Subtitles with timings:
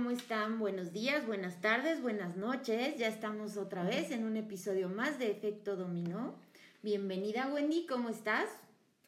[0.00, 0.58] ¿cómo están?
[0.58, 2.96] Buenos días, buenas tardes, buenas noches.
[2.96, 6.36] Ya estamos otra vez en un episodio más de Efecto Dominó.
[6.82, 8.48] Bienvenida Wendy, ¿cómo estás?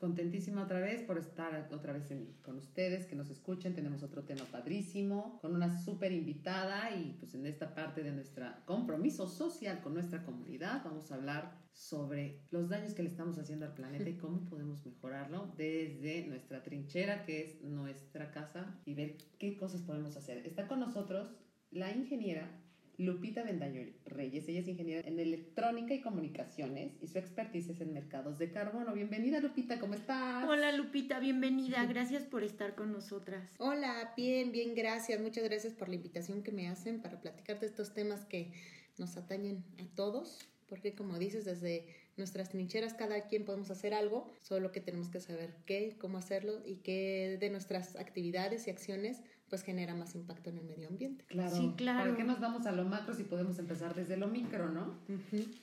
[0.02, 3.72] Contentísima otra vez por estar otra vez con ustedes, que nos escuchen.
[3.72, 8.46] Tenemos otro tema padrísimo, con una súper invitada y pues en esta parte de nuestro
[8.64, 13.64] compromiso social con nuestra comunidad vamos a hablar sobre los daños que le estamos haciendo
[13.64, 19.18] al planeta y cómo podemos mejorarlo desde nuestra trinchera, que es nuestra casa, y ver
[19.38, 20.38] qué cosas podemos hacer.
[20.38, 21.30] Está con nosotros
[21.70, 22.50] la ingeniera
[23.02, 24.48] Lupita Bendaño Reyes.
[24.48, 28.94] Ella es ingeniera en electrónica y comunicaciones y su expertise es en mercados de carbono.
[28.94, 30.48] Bienvenida, Lupita, ¿cómo estás?
[30.48, 31.84] Hola, Lupita, bienvenida.
[31.88, 33.50] Gracias por estar con nosotras.
[33.58, 35.20] Hola, bien, bien, gracias.
[35.20, 38.52] Muchas gracias por la invitación que me hacen para platicar de estos temas que
[38.98, 41.86] nos atañen a todos, porque como dices, desde
[42.22, 46.62] nuestras trincheras cada quien podemos hacer algo, solo que tenemos que saber qué, cómo hacerlo
[46.64, 51.26] y qué de nuestras actividades y acciones pues genera más impacto en el medio ambiente.
[51.26, 51.54] Claro.
[51.54, 51.98] Sí, claro.
[51.98, 54.98] ¿Para qué nos vamos a lo macro si podemos empezar desde lo micro, no?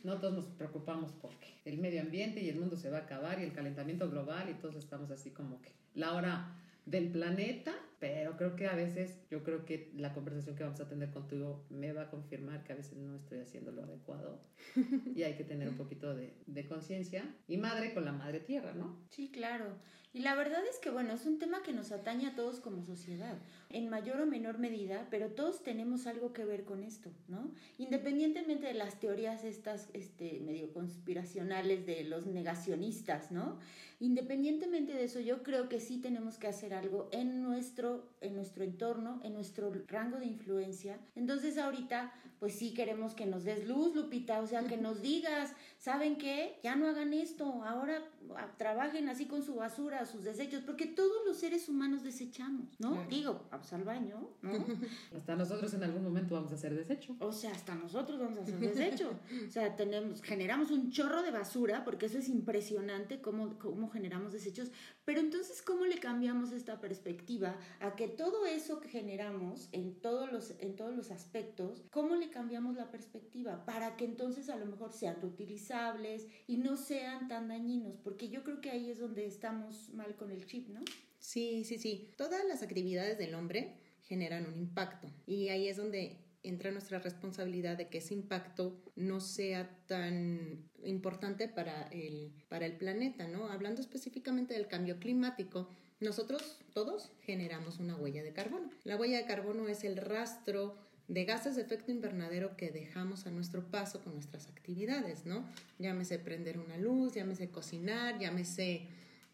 [0.04, 3.40] No todos nos preocupamos porque el medio ambiente y el mundo se va a acabar
[3.40, 6.56] y el calentamiento global y todos estamos así como que la hora
[6.90, 10.88] del planeta, pero creo que a veces, yo creo que la conversación que vamos a
[10.88, 14.40] tener contigo me va a confirmar que a veces no estoy haciendo lo adecuado
[15.16, 18.74] y hay que tener un poquito de, de conciencia y madre con la madre tierra,
[18.74, 19.06] ¿no?
[19.10, 19.78] Sí, claro.
[20.12, 22.84] Y la verdad es que, bueno, es un tema que nos atañe a todos como
[22.84, 23.38] sociedad,
[23.70, 27.52] en mayor o menor medida, pero todos tenemos algo que ver con esto, ¿no?
[27.78, 33.60] Independientemente de las teorías estas este, medio conspiracionales de los negacionistas, ¿no?
[34.00, 38.64] Independientemente de eso, yo creo que sí tenemos que hacer algo en nuestro, en nuestro
[38.64, 40.98] entorno, en nuestro rango de influencia.
[41.16, 45.54] Entonces ahorita, pues sí queremos que nos des luz, Lupita, o sea, que nos digas,
[45.78, 46.60] ¿saben qué?
[46.64, 48.19] Ya no hagan esto, ahora ah,
[48.58, 53.06] trabajen así con su basura, sus desechos, porque todos los seres humanos desechamos, ¿no?
[53.10, 54.52] Digo, vamos al baño, ¿no?
[55.16, 57.16] hasta nosotros en algún momento vamos a hacer desecho.
[57.20, 59.20] O sea, hasta nosotros vamos a hacer desecho.
[59.48, 64.34] o sea, tenemos, generamos un chorro de basura, porque eso es impresionante cómo, cómo generamos
[64.34, 64.72] desechos,
[65.06, 70.32] pero entonces, ¿cómo le cambiamos esta perspectiva a que todo eso que generamos en todos
[70.32, 74.66] los, en todos los aspectos, cómo le cambiamos la perspectiva para que entonces a lo
[74.66, 77.98] mejor sean reutilizables y no sean tan dañinos?
[78.10, 80.82] Porque yo creo que ahí es donde estamos mal con el chip, ¿no?
[81.20, 82.10] Sí, sí, sí.
[82.18, 87.78] Todas las actividades del hombre generan un impacto y ahí es donde entra nuestra responsabilidad
[87.78, 93.48] de que ese impacto no sea tan importante para el, para el planeta, ¿no?
[93.52, 98.72] Hablando específicamente del cambio climático, nosotros todos generamos una huella de carbono.
[98.86, 103.32] La huella de carbono es el rastro de gases de efecto invernadero que dejamos a
[103.32, 105.44] nuestro paso con nuestras actividades, ¿no?
[105.80, 108.88] Llámese prender una luz, llámese cocinar, llámese,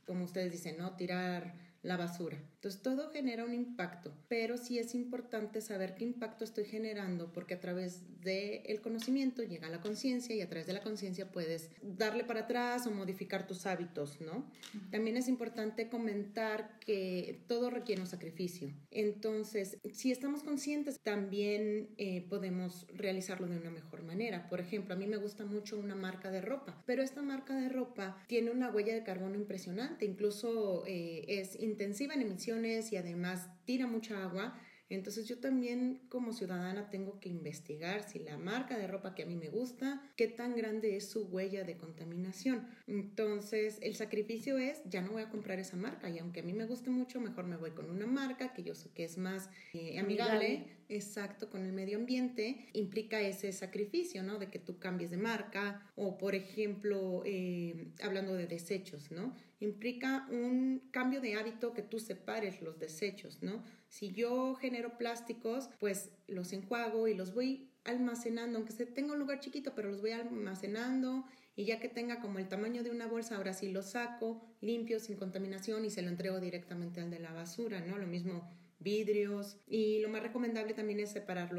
[0.06, 0.96] como ustedes dicen, ¿no?
[0.96, 1.54] Tirar
[1.84, 2.38] la basura.
[2.66, 7.54] Entonces todo genera un impacto, pero sí es importante saber qué impacto estoy generando porque
[7.54, 12.24] a través del conocimiento llega la conciencia y a través de la conciencia puedes darle
[12.24, 14.50] para atrás o modificar tus hábitos, ¿no?
[14.90, 18.74] También es importante comentar que todo requiere un sacrificio.
[18.90, 24.50] Entonces, si estamos conscientes, también eh, podemos realizarlo de una mejor manera.
[24.50, 27.70] Por ejemplo, a mí me gusta mucho una marca de ropa, pero esta marca de
[27.70, 32.24] ropa tiene una huella de carbono impresionante, incluso eh, es intensiva en
[32.92, 34.58] y además tira mucha agua,
[34.90, 39.26] entonces yo también como ciudadana tengo que investigar si la marca de ropa que a
[39.26, 42.68] mí me gusta, qué tan grande es su huella de contaminación.
[42.88, 46.54] Entonces el sacrificio es, ya no voy a comprar esa marca y aunque a mí
[46.54, 49.50] me guste mucho, mejor me voy con una marca que yo sé que es más
[49.74, 54.38] eh, amigable, exacto, con el medio ambiente, implica ese sacrificio, ¿no?
[54.38, 59.36] De que tú cambies de marca o por ejemplo, eh, hablando de desechos, ¿no?
[59.60, 63.64] Implica un cambio de hábito que tú separes los desechos, ¿no?
[63.96, 69.20] Si yo genero plásticos, pues los enjuago y los voy almacenando, aunque se tenga un
[69.20, 71.24] lugar chiquito, pero los voy almacenando
[71.56, 75.00] y ya que tenga como el tamaño de una bolsa, ahora sí lo saco limpio,
[75.00, 77.98] sin contaminación y se lo entrego directamente al de la basura, ¿no?
[77.98, 81.54] Lo mismo vidrios y lo más recomendable también es separar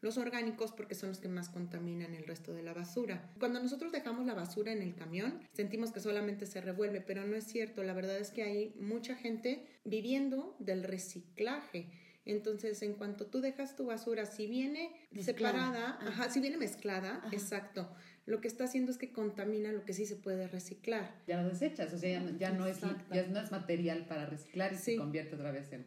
[0.00, 3.30] los orgánicos porque son los que más contaminan el resto de la basura.
[3.38, 7.36] Cuando nosotros dejamos la basura en el camión, sentimos que solamente se revuelve, pero no
[7.36, 7.82] es cierto.
[7.82, 11.90] La verdad es que hay mucha gente viviendo del reciclaje.
[12.24, 17.88] Entonces, en cuanto tú dejas tu basura, si viene separada, ajá, si viene mezclada, exacto.
[18.26, 21.14] Lo que está haciendo es que contamina lo que sí se puede reciclar.
[21.28, 24.76] Ya lo desechas, o sea, ya, no, es, ya no es material para reciclar y
[24.76, 25.86] se convierte otra vez en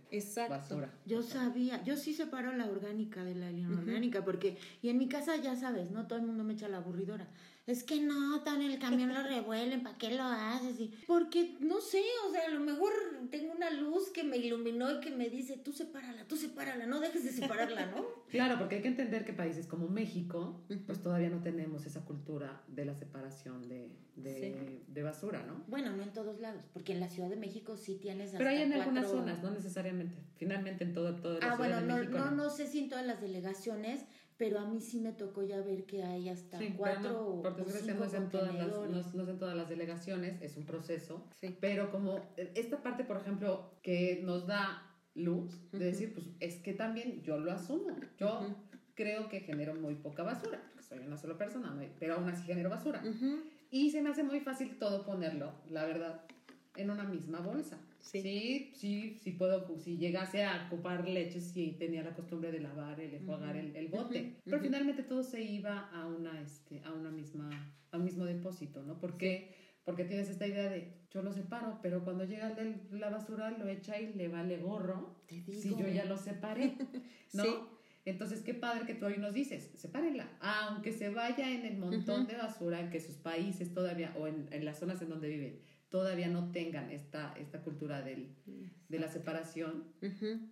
[0.50, 0.90] basura.
[1.06, 5.36] Yo sabía, yo sí separo la orgánica de la inorgánica, porque, y en mi casa
[5.36, 7.28] ya sabes, no todo el mundo me echa la aburridora
[7.70, 10.80] es que no, tan el camión lo revuelven, ¿para qué lo haces?
[10.80, 12.92] Y, porque, no sé, o sea, a lo mejor
[13.30, 17.00] tengo una luz que me iluminó y que me dice, tú sepárala, tú sepárala, no
[17.00, 18.06] dejes de separarla, ¿no?
[18.30, 22.64] claro, porque hay que entender que países como México, pues todavía no tenemos esa cultura
[22.68, 25.64] de la separación de, de, basura, ¿no?
[25.68, 28.64] Bueno, no en todos lados, porque en la Ciudad de México sí tienes Pero hay
[28.64, 30.16] en algunas zonas, no necesariamente.
[30.38, 33.22] Finalmente en todo, todo la ah, bueno, no, no, no sé si en todas las
[33.22, 34.06] delegaciones,
[34.40, 38.06] pero a mí sí me tocó ya ver que hay hasta cuatro por desgracia no
[38.06, 41.28] es, en todas las, no, en todas las delegaciones, es un proceso,
[41.60, 42.22] pero como
[42.56, 47.38] esta parte, por ejemplo, que nos da luz, de decir, pues es que también yo
[47.38, 48.56] lo asumo, yo
[48.96, 52.70] creo que genero muy poca basura, porque soy una sola persona, pero aún así genero
[52.70, 53.04] basura.
[53.70, 56.22] Y se me hace muy fácil todo ponerlo, la verdad,
[56.78, 57.78] en una misma bolsa.
[58.02, 58.72] Sí.
[58.76, 63.14] sí, sí, puedo, si llegase a ocupar leche, sí tenía la costumbre de lavar, el
[63.14, 64.38] enjuagar el, el, bote.
[64.46, 67.50] Pero finalmente todo se iba a una, este, a una misma,
[67.92, 69.00] a un mismo depósito, ¿no?
[69.00, 69.54] Porque,
[69.84, 73.52] porque tienes esta idea de, yo lo separo, pero cuando llega el de la basura
[73.52, 75.16] lo echa y le vale gorro.
[75.28, 76.76] Si yo ya lo separé,
[77.34, 77.80] ¿no?
[78.06, 82.28] Entonces, qué padre que tú hoy nos dices, sepárenla, aunque se vaya en el montón
[82.28, 85.60] de basura que sus países todavía, o en, en las zonas en donde viven,
[85.90, 88.36] todavía no tengan esta, esta cultura del,
[88.88, 89.86] de la separación,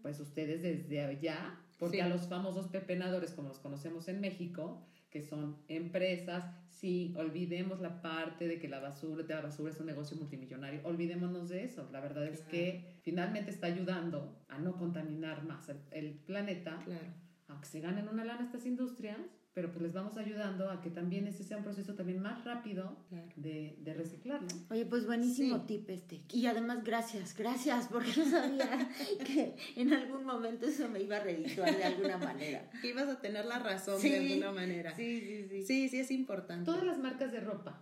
[0.02, 5.22] pues ustedes desde allá, porque a los famosos pepenadores, como los conocemos en México, que
[5.22, 9.86] son empresas, sí, olvidemos la parte de que la basura, de la basura es un
[9.86, 11.88] negocio multimillonario, olvidémonos de eso.
[11.92, 17.14] La verdad es que finalmente está ayudando a no contaminar más el, el planeta, claro.
[17.48, 19.18] Aunque se ganen una lana estas industrias,
[19.54, 22.96] pero pues les vamos ayudando a que también ese sea un proceso también más rápido
[23.36, 24.48] de, de, reciclar, ¿no?
[24.70, 26.22] Oye, pues buenísimo tip este.
[26.32, 28.88] Y además, gracias, gracias, porque no sabía
[29.26, 32.70] que en algún momento eso me iba a redituar de alguna manera.
[32.82, 34.96] Que ibas a tener la razón de alguna manera.
[34.96, 35.66] Sí, sí, sí.
[35.66, 36.66] Sí, sí, es importante.
[36.66, 37.82] Todas las marcas de ropa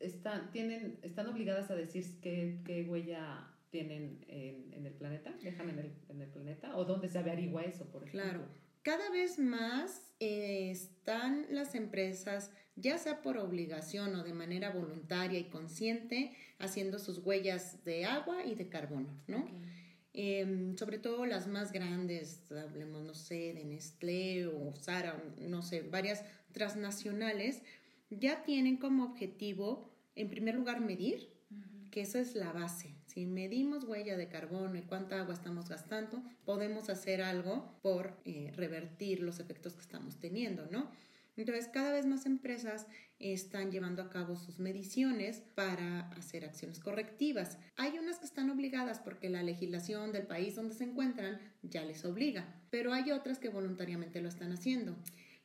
[0.00, 5.68] están, tienen, están obligadas a decir qué, qué huella tienen en, en, el planeta, dejan
[5.68, 8.22] en el, en el planeta, o dónde se averigua eso, por ejemplo.
[8.22, 8.67] Claro.
[8.82, 15.38] Cada vez más eh, están las empresas, ya sea por obligación o de manera voluntaria
[15.38, 19.46] y consciente, haciendo sus huellas de agua y de carbono, ¿no?
[20.14, 25.82] Em, sobre todo las más grandes, hablemos, no sé, de Nestlé o Zara, no sé,
[25.82, 27.62] varias transnacionales,
[28.10, 31.28] ya tienen como objetivo, en primer lugar, medir,
[31.90, 36.22] que eso es la base, si medimos huella de carbono y cuánta agua estamos gastando,
[36.44, 40.88] podemos hacer algo por eh, revertir los efectos que estamos teniendo, ¿no?
[41.36, 42.86] Entonces, cada vez más empresas
[43.18, 47.58] están llevando a cabo sus mediciones para hacer acciones correctivas.
[47.74, 52.04] Hay unas que están obligadas porque la legislación del país donde se encuentran ya les
[52.04, 54.94] obliga, pero hay otras que voluntariamente lo están haciendo.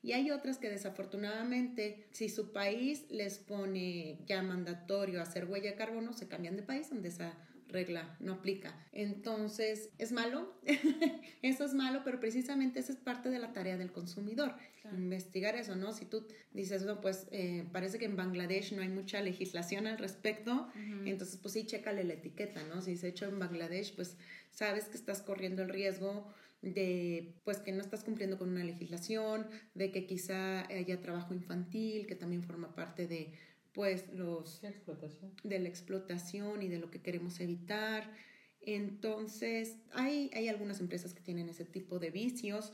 [0.03, 5.77] Y hay otras que desafortunadamente, si su país les pone ya mandatorio hacer huella de
[5.77, 7.37] carbono, se cambian de país donde esa
[7.73, 8.73] regla no aplica.
[8.91, 10.53] Entonces, ¿es malo?
[11.41, 14.55] eso es malo, pero precisamente esa es parte de la tarea del consumidor,
[14.91, 15.91] investigar eso, ¿no?
[15.91, 19.97] Si tú dices, no, pues eh, parece que en Bangladesh no hay mucha legislación al
[19.97, 20.69] respecto,
[21.05, 22.81] entonces pues sí, chécale la etiqueta, ¿no?
[22.81, 24.17] Si se hecho en Bangladesh, pues
[24.51, 26.31] sabes que estás corriendo el riesgo
[26.63, 32.07] de pues que no estás cumpliendo con una legislación, de que quizá haya trabajo infantil,
[32.07, 33.33] que también forma parte de
[33.73, 34.61] pues los
[35.43, 38.09] de la explotación y de lo que queremos evitar.
[38.61, 42.71] Entonces, hay, hay algunas empresas que tienen ese tipo de vicios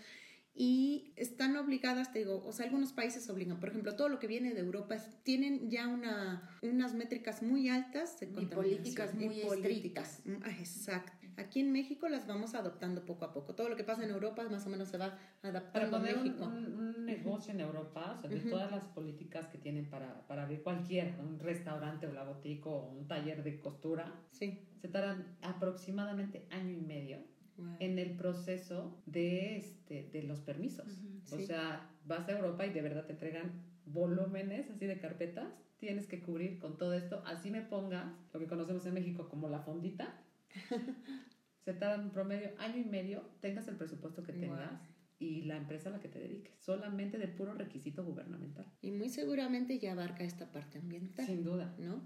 [0.53, 4.27] y están obligadas, te digo, o sea, algunos países obligan, por ejemplo, todo lo que
[4.27, 10.21] viene de Europa tienen ya una, unas métricas muy altas y políticas muy estrictas.
[10.25, 11.18] Mm, ah, exacto.
[11.39, 13.55] Aquí en México las vamos adoptando poco a poco.
[13.55, 16.45] Todo lo que pasa en Europa más o menos se va adaptando a México.
[16.45, 20.61] Un, negocio en Europa, o sea, de todas las políticas que tienen para, para abrir
[20.61, 24.59] cualquier, un restaurante o la botica o un taller de costura, sí.
[24.79, 27.17] se tardan aproximadamente año y medio
[27.79, 30.87] en el proceso de, este, de los permisos.
[31.31, 33.51] O sea, vas a Europa y de verdad te entregan
[33.85, 38.47] volúmenes así de carpetas, tienes que cubrir con todo esto, así me pongas lo que
[38.47, 40.21] conocemos en México como la fondita,
[41.73, 44.81] se tardan un promedio año y medio, tengas el presupuesto que tengas,
[45.19, 48.65] y la empresa a la que te dediques, solamente de puro requisito gubernamental.
[48.81, 51.25] Y muy seguramente ya abarca esta parte ambiental.
[51.27, 51.75] Sin duda.
[51.77, 52.01] ¿No?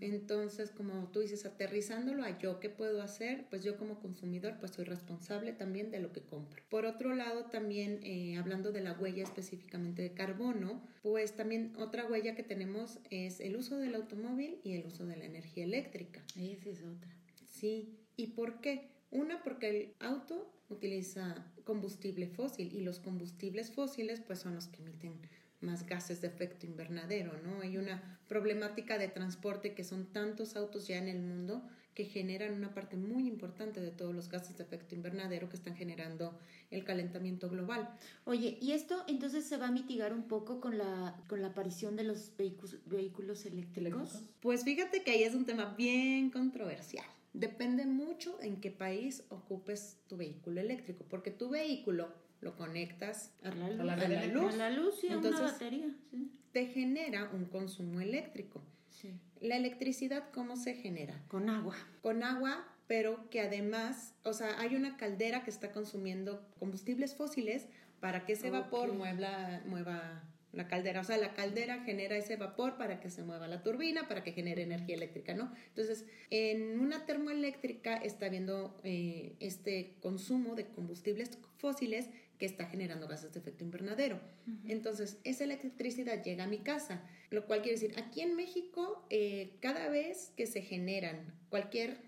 [0.00, 3.46] Entonces, como tú dices, aterrizándolo a yo, ¿qué puedo hacer?
[3.48, 6.62] Pues yo como consumidor, pues soy responsable también de lo que compro.
[6.68, 12.06] Por otro lado, también eh, hablando de la huella específicamente de carbono, pues también otra
[12.06, 16.22] huella que tenemos es el uso del automóvil y el uso de la energía eléctrica.
[16.36, 17.10] Esa es otra.
[17.46, 18.97] Sí, ¿y por qué?
[19.10, 24.82] Una, porque el auto utiliza combustible fósil y los combustibles fósiles pues son los que
[24.82, 25.18] emiten
[25.60, 27.60] más gases de efecto invernadero, ¿no?
[27.62, 32.54] Hay una problemática de transporte que son tantos autos ya en el mundo que generan
[32.54, 36.38] una parte muy importante de todos los gases de efecto invernadero que están generando
[36.70, 37.88] el calentamiento global.
[38.24, 41.96] Oye, ¿y esto entonces se va a mitigar un poco con la, con la aparición
[41.96, 44.22] de los vehículos, vehículos eléctricos?
[44.38, 47.06] Pues fíjate que ahí es un tema bien controversial.
[47.32, 53.50] Depende mucho en qué país ocupes tu vehículo eléctrico, porque tu vehículo lo conectas a
[53.50, 54.54] la luz, a la, a la luz.
[54.54, 55.90] A la luz y Entonces, una batería.
[56.10, 56.30] Sí.
[56.52, 58.62] te genera un consumo eléctrico.
[58.90, 59.12] sí.
[59.40, 61.22] La electricidad, ¿cómo se genera?
[61.28, 61.76] Con agua.
[62.02, 67.68] Con agua, pero que además, o sea, hay una caldera que está consumiendo combustibles fósiles
[68.00, 68.96] para que ese vapor Ok.
[68.96, 71.00] mueva, mueva la caldera.
[71.00, 74.32] O sea, la caldera genera ese vapor para que se mueva la turbina, para que
[74.32, 75.52] genere energía eléctrica, ¿no?
[75.68, 83.08] Entonces, en una termoeléctrica está habiendo eh, este consumo de combustibles fósiles que está generando
[83.08, 84.20] gases de efecto invernadero.
[84.66, 89.56] Entonces, esa electricidad llega a mi casa, lo cual quiere decir, aquí en México, eh,
[89.60, 91.98] cada vez que se generan cualquier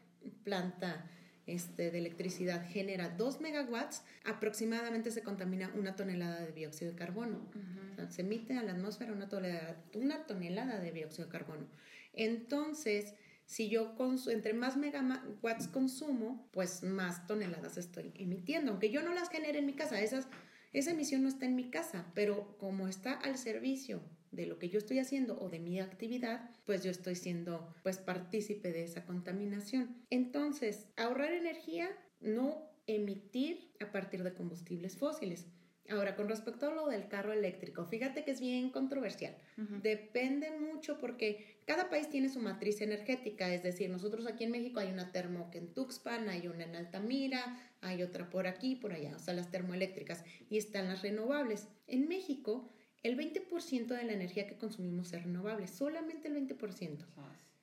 [0.45, 1.11] planta
[1.53, 7.49] este, de electricidad genera 2 megawatts, aproximadamente se contamina una tonelada de dióxido de carbono.
[7.93, 11.67] O sea, se emite a la atmósfera una tonelada, una tonelada de dióxido de carbono.
[12.13, 13.15] Entonces,
[13.47, 13.97] si yo
[14.29, 18.71] entre más megawatts consumo, pues más toneladas estoy emitiendo.
[18.71, 20.29] Aunque yo no las genere en mi casa, esas,
[20.73, 24.69] esa emisión no está en mi casa, pero como está al servicio de lo que
[24.69, 29.05] yo estoy haciendo o de mi actividad, pues yo estoy siendo pues partícipe de esa
[29.05, 29.97] contaminación.
[30.11, 35.47] Entonces, ahorrar energía, no emitir a partir de combustibles fósiles.
[35.89, 39.37] Ahora, con respecto a lo del carro eléctrico, fíjate que es bien controversial.
[39.83, 44.79] Depende mucho porque cada país tiene su matriz energética, es decir, nosotros aquí en México
[44.79, 48.93] hay una termo que en Tuxpan, hay una en Altamira, hay otra por aquí, por
[48.93, 51.67] allá, o sea, las termoeléctricas, y están las renovables.
[51.89, 52.71] En México,
[53.03, 57.05] el 20% de la energía que consumimos es renovable, solamente el 20%.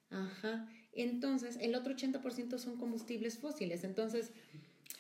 [0.10, 0.68] Ajá.
[0.94, 3.84] Entonces, el otro 80% son combustibles fósiles.
[3.84, 4.32] Entonces,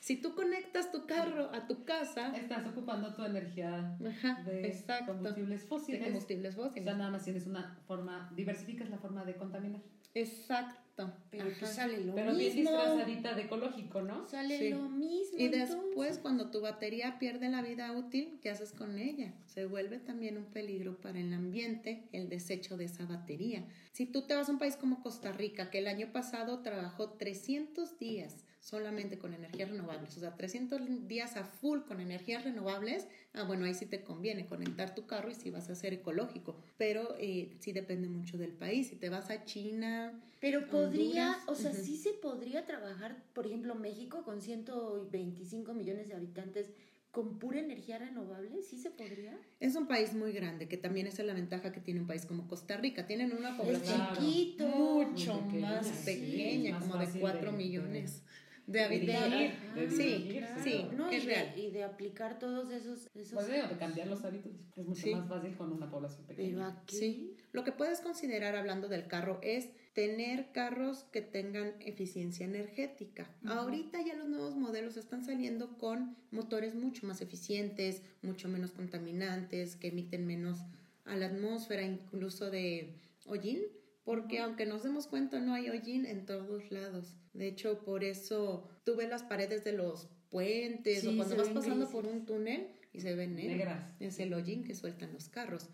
[0.01, 5.13] si tú conectas tu carro a tu casa, Estás ocupando tu energía Ajá, de exacto.
[5.13, 6.03] combustibles de fósiles.
[6.03, 6.84] combustibles O fósiles.
[6.84, 9.82] sea, nada más tienes una forma, diversificas la forma de contaminar.
[10.22, 11.14] Exacto.
[11.30, 11.56] Pero Ajá.
[11.60, 12.72] pues sale lo Pero bien mismo.
[12.72, 14.26] disfrazadita de ecológico, ¿no?
[14.28, 14.70] Sale Sí.
[14.70, 15.38] lo mismo.
[15.38, 16.18] Y después, entonces.
[16.20, 19.32] cuando tu batería pierde la vida útil, ¿qué haces con ella?
[19.46, 23.64] Se vuelve también un peligro para el ambiente el desecho de esa batería.
[23.92, 27.12] Si tú te vas a un país como Costa Rica, que el año pasado trabajó
[27.12, 33.08] 300 días solamente con energías renovables, o sea, 300 días a full con energías renovables,
[33.34, 36.58] ah, bueno, ahí sí te conviene conectar tu carro y sí vas a ser ecológico,
[36.78, 38.88] pero eh, sí depende mucho del país.
[38.90, 43.46] Si te vas a China, Pero podría, Honduras, o sea, sí se podría trabajar, por
[43.48, 46.70] ejemplo, México con 125 millones de habitantes
[47.12, 49.40] con pura energía renovable, ¿sí se podría?
[49.60, 52.26] Es un país muy grande, que también esa es la ventaja que tiene un país
[52.26, 53.08] como Costa Rica.
[53.08, 54.22] Tienen una población Claro.
[54.22, 54.68] chiquito.
[54.68, 58.22] mucho pequeña, más sí, pequeña, más como de fácil 4 de- millones
[58.68, 59.32] de de habitantes.
[59.32, 60.86] dirigir, de Sí, dirigir, sí.
[60.96, 61.56] No, es y, real.
[61.56, 63.08] De, y de aplicar todos esos...
[63.16, 65.16] esos Pues digo, de cambiar los hábitos es mucho Sí.
[65.16, 66.68] más fácil con una población pero pequeña.
[66.68, 66.96] aquí...
[66.98, 67.34] Sí.
[67.54, 73.28] Lo que puedes considerar hablando del carro es tener carros que tengan eficiencia energética.
[73.46, 79.76] Ahorita ya los nuevos modelos están saliendo con motores mucho más eficientes, mucho menos contaminantes,
[79.76, 80.60] que emiten menos
[81.06, 82.94] a la atmósfera, incluso de
[83.26, 83.62] hollín,
[84.08, 87.18] porque aunque nos demos cuenta no hay hollín en todos lados.
[87.34, 91.50] De hecho, por eso tú ves las paredes de los puentes Sí, o cuando vas
[91.50, 93.36] pasando por un túnel y se ven.
[93.36, 93.94] Negras.
[94.00, 95.68] Es el hollín que sueltan los carros.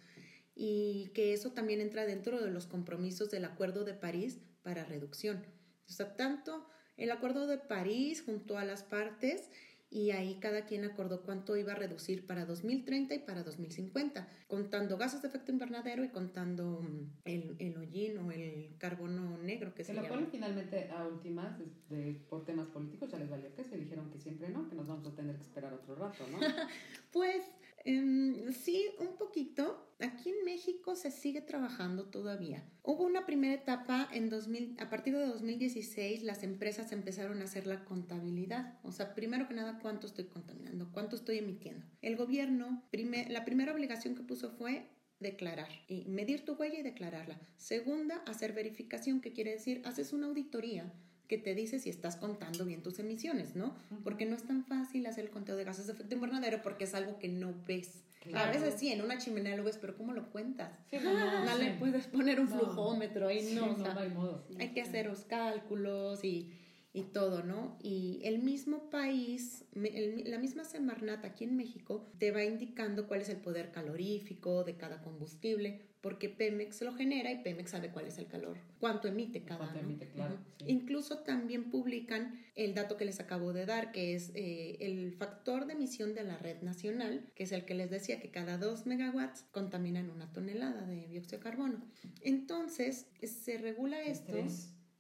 [0.55, 5.45] Y que eso también entra dentro de los compromisos del Acuerdo de París para reducción.
[5.87, 9.51] O sea, tanto el Acuerdo de París junto a las partes
[9.95, 14.97] y ahí cada quien acordó cuánto iba a reducir para 2030 y para 2050, contando
[14.97, 19.83] gases de efecto invernadero y contando mm, el, el hollín o el carbono negro que
[19.83, 20.15] Se se lo llama.
[20.15, 24.09] ponen finalmente a últimas de- de- por temas políticos, ya les valió que se dijeron
[24.09, 26.39] que siempre no, que nos vamos a tener que esperar otro rato, ¿no?
[27.11, 27.43] Pues
[27.83, 29.89] em, sí, un poquito.
[29.99, 32.63] Aquí en México México se sigue trabajando todavía.
[32.83, 37.65] Hubo una primera etapa en 2000, a partir de 2016 las empresas empezaron a hacer
[37.65, 38.79] la contabilidad.
[38.83, 40.91] O sea, primero que nada, ¿cuánto estoy contaminando?
[40.91, 41.85] ¿Cuánto estoy emitiendo?
[42.01, 42.83] El gobierno,
[43.29, 44.87] la primera obligación que puso fue
[45.19, 47.41] declarar y medir tu huella y declararla.
[47.57, 50.93] Segunda, hacer verificación, que quiere decir, haces una auditoría
[51.27, 53.75] que te dice si estás contando bien tus emisiones, ¿no?
[54.03, 56.93] Porque no es tan fácil hacer el conteo de gases de efecto invernadero porque es
[56.93, 58.03] algo que no ves.
[58.33, 60.71] A veces sí, en una chimenea lo ves, pero ¿cómo lo cuentas?
[60.91, 64.45] no, le puedes poner un flujómetro ahí, no, no hay, modo.
[64.59, 66.51] hay que hacer los cálculos y
[66.93, 67.75] y todo, ¿no?
[67.81, 73.29] Y el mismo país, la misma Semarnat aquí en México, te va indicando cuál es
[73.29, 78.17] el poder calorífico de cada combustible, porque Pemex lo genera y Pemex sabe cuál es
[78.19, 83.19] el calor, cuánto emite cada ¿Cuánto emite, claro, Incluso también publican el dato que les
[83.19, 87.43] acabo de dar, que es eh, el factor de emisión de la red nacional, que
[87.43, 91.43] es el que les decía que cada 2 megawatts contaminan una tonelada de dióxido de
[91.43, 91.81] carbono.
[92.21, 94.33] Entonces, se regula esto.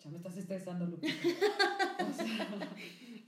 [0.03, 1.13] Ya me estás estresando, Lupita.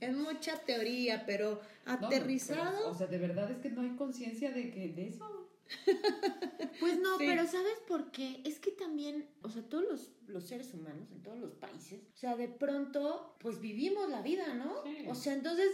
[0.00, 2.90] es mucha teoría, pero aterrizado.
[2.90, 5.48] o sea, de verdad es que no hay conciencia de que de eso.
[6.78, 8.42] Pues no, pero ¿sabes por qué?
[8.44, 12.16] Es que también, o sea, todos los, los, seres humanos en todos los países, o
[12.16, 14.84] sea, de pronto, pues vivimos la vida, ¿no?
[15.08, 15.70] O sea, entonces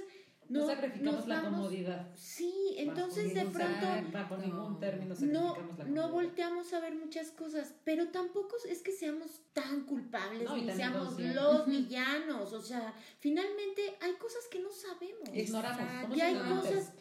[0.52, 2.11] no, sacrificamos la comodidad.
[2.14, 5.56] Sí, entonces de pronto ningún término no,
[5.87, 11.18] no volteamos a ver muchas cosas, pero tampoco es que seamos tan culpables ni seamos
[11.18, 15.28] los villanos, o sea, finalmente hay cosas que no sabemos.
[15.32, 16.94] Ignoramos, y hay cosas,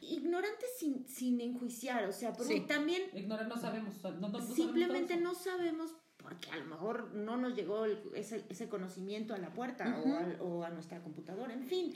[0.00, 3.94] ignorantes sin, sin enjuiciar, o sea, porque también ignorar no sabemos,
[4.54, 5.94] simplemente no sabemos
[6.30, 10.00] porque a lo mejor no nos llegó ese, ese, conocimiento a la puerta
[10.38, 11.92] o, a, nuestra computadora, en fin.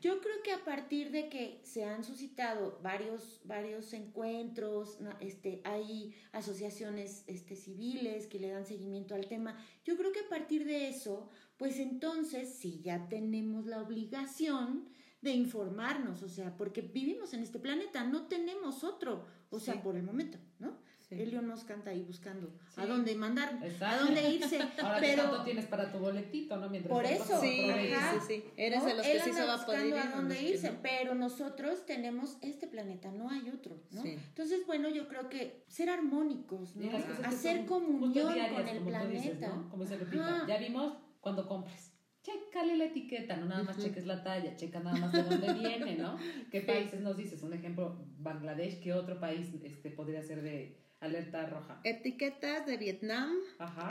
[0.00, 6.14] Yo creo que a partir de que se han suscitado varios, varios encuentros, este, hay
[6.32, 10.88] asociaciones este, civiles que le dan seguimiento al tema, yo creo que a partir de
[10.88, 14.88] eso, pues entonces sí ya tenemos la obligación
[15.20, 19.94] de informarnos, o sea, porque vivimos en este planeta, no tenemos otro, o sea, por
[19.96, 20.78] el momento, ¿no?
[21.10, 24.58] Elio nos canta ahí buscando a dónde mandar, a dónde irse.
[24.82, 26.68] Ahora pero tienes para tu boletito, ¿no?
[26.68, 28.44] Mientras por eso, sí, sí, sí.
[28.56, 29.94] Eres de los que sí se va a poder ir.
[29.94, 34.04] a dónde irse, pero nosotros tenemos este planeta, no hay otro, ¿no?
[34.04, 36.90] Entonces, bueno, yo creo que ser armónicos, ¿no?
[37.24, 39.62] Hacer comunión con el planeta.
[39.70, 44.24] Como se repita, ya vimos cuando compras chécale la etiqueta, no nada más cheques la
[44.24, 46.16] talla, checa nada más de dónde viene, ¿no?
[46.50, 47.42] ¿Qué países nos dices?
[47.42, 51.80] Un ejemplo, Bangladesh, ¿qué otro país este, podría ser de, Alerta roja.
[51.84, 53.30] Etiquetas de Vietnam.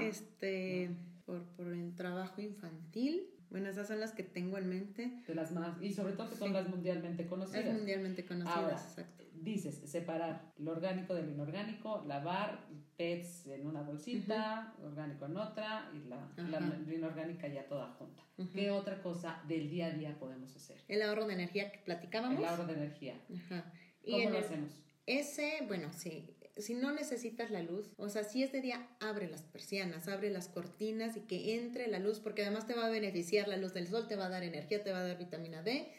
[0.01, 0.89] Este,
[1.25, 3.29] por, por el trabajo infantil.
[3.51, 5.21] Bueno, esas son las que tengo en mente.
[5.27, 7.65] De las más, y sobre todo que son las mundialmente conocidas.
[7.65, 9.23] Las mundialmente conocidas, exacto.
[9.35, 12.65] Dices, separar lo orgánico del inorgánico, lavar
[12.97, 18.23] PETs en una bolsita, orgánico en otra, y la, la inorgánica ya toda junta.
[18.53, 20.77] ¿Qué otra cosa del día a día podemos hacer?
[20.87, 22.39] El ahorro de energía que platicábamos.
[22.39, 23.21] El ahorro de energía.
[23.35, 23.71] Ajá.
[24.03, 24.71] ¿Cómo lo hacemos?
[25.05, 29.27] Ese, bueno, sí, si no necesitas la luz, o sea, si es de día, abre
[29.29, 32.89] las persianas, abre las cortinas y que entre la luz, porque además te va a
[32.89, 35.63] beneficiar la luz del sol, te va a dar energía, te va a dar vitamina
[35.63, 35.91] D.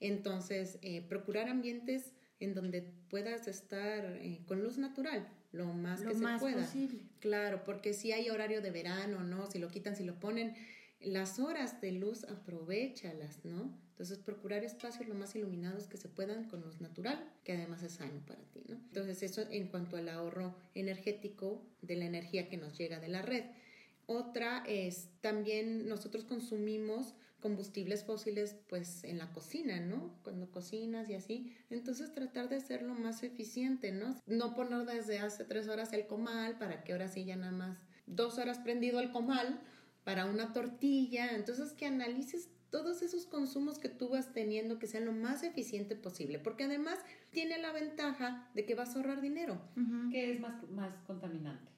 [0.00, 6.14] Entonces, eh, procurar ambientes en donde puedas estar eh, con luz natural lo más que
[6.14, 6.64] se pueda.
[6.64, 7.00] Posible.
[7.20, 9.50] Claro, porque si hay horario de verano, ¿no?
[9.50, 10.54] Si lo quitan, si lo ponen,
[11.00, 13.76] las horas de luz aprovechalas, ¿no?
[13.90, 17.92] Entonces, procurar espacios lo más iluminados que se puedan con luz natural, que además es
[17.92, 18.76] sano para ti, ¿no?
[18.76, 23.22] Entonces, eso en cuanto al ahorro energético de la energía que nos llega de la
[23.22, 23.44] red.
[24.06, 30.18] Otra es también nosotros consumimos combustibles fósiles pues en la cocina, ¿no?
[30.24, 31.56] Cuando cocinas y así.
[31.70, 34.16] Entonces tratar de ser lo más eficiente, ¿no?
[34.26, 37.78] No poner desde hace tres horas el comal para que ahora sí ya nada más
[38.06, 39.60] dos horas prendido el comal
[40.08, 41.34] para una tortilla.
[41.34, 45.96] Entonces que analices todos esos consumos que tú vas teniendo que sean lo más eficiente
[45.96, 46.98] posible, porque además
[47.30, 49.60] tiene la ventaja de que vas a ahorrar dinero.
[50.10, 51.70] ¿Qué es más, más contaminante?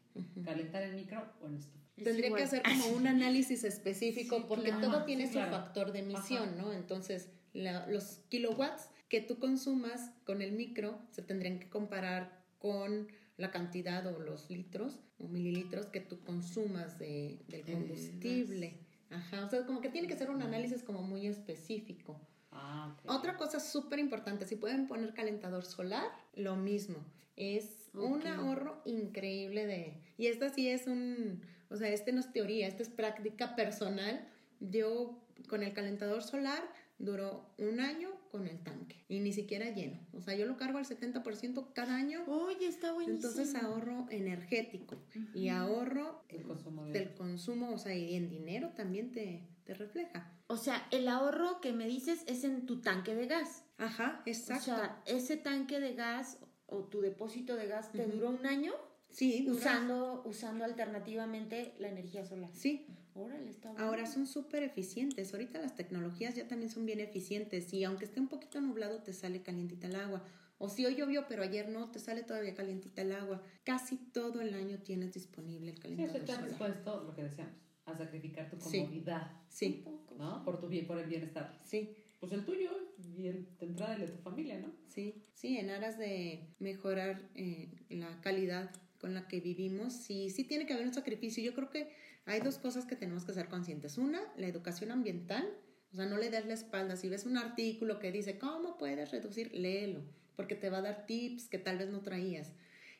[0.45, 1.85] ¿Calentar el micro o en estufa?
[1.97, 6.73] Tendría que hacer como un análisis específico porque todo tiene su factor de emisión, ¿no?
[6.73, 13.09] Entonces, los kilowatts que tú consumas con el micro se tendrían que comparar con
[13.41, 18.79] la cantidad o los litros o mililitros que tú consumas de, del combustible.
[19.11, 22.21] Ajá, o sea, como que tiene que ser un análisis como muy específico.
[22.53, 26.99] Ah, Otra cosa súper importante, si pueden poner calentador solar, lo mismo.
[27.37, 30.03] Es un ahorro increíble de...
[30.17, 31.43] Y esta sí es un...
[31.71, 34.29] O sea, este no es teoría, esta es práctica personal.
[34.61, 36.63] Yo con el calentador solar
[36.99, 39.99] duró un año con el tanque y ni siquiera lleno.
[40.13, 42.23] O sea, yo lo cargo al 70% cada año.
[42.27, 43.17] Oye, está buenísimo.
[43.29, 45.03] Entonces ahorro energético
[45.35, 49.75] y ahorro El consumo de- del consumo, o sea, y en dinero también te, te
[49.75, 50.33] refleja.
[50.47, 53.65] O sea, el ahorro que me dices es en tu tanque de gas.
[53.79, 54.73] Ajá, exacto.
[54.73, 58.73] O sea, ese tanque de gas o tu depósito de gas te duró un año
[59.11, 62.51] sí, usando, usando alternativamente la energía solar.
[62.55, 63.85] Sí, Órale, está bueno.
[63.87, 65.33] ahora son súper eficientes.
[65.33, 69.13] Ahorita las tecnologías ya también son bien eficientes y aunque esté un poquito nublado te
[69.13, 70.25] sale calientita el agua.
[70.59, 73.43] O si hoy llovió pero ayer no, te sale todavía calientita el agua.
[73.65, 77.55] Casi todo el año tienes disponible el Sí, calentador eso estás dispuesto, lo que decíamos,
[77.87, 78.79] a sacrificar tu Sí.
[78.81, 80.15] comodidad, Sí, Un poco.
[80.17, 80.45] ¿no?
[80.45, 81.59] Por tu bien, por el bienestar.
[81.65, 81.95] sí.
[82.21, 82.71] Pues el tuyo
[83.17, 84.71] y el de entrada el de tu familia, ¿no?
[84.89, 90.45] Sí, sí, en aras de mejorar eh, la calidad con la que vivimos, sí, sí
[90.45, 91.43] tiene que haber un sacrificio.
[91.43, 91.91] Yo creo que
[92.31, 93.99] hay dos cosas que tenemos que ser conscientes.
[93.99, 95.49] Una, la educación ambiental,
[95.93, 96.97] o sea, no le des la espalda.
[96.97, 99.53] Si ves un artículo que dice, ¿cómo puedes reducir?
[99.53, 100.03] Léelo,
[100.37, 102.53] porque te va a dar tips que tal vez no traías.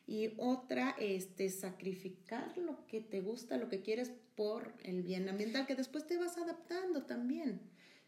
[0.07, 5.65] Y otra, este, sacrificar lo que te gusta, lo que quieres por el bien ambiental,
[5.65, 7.61] que después te vas adaptando también.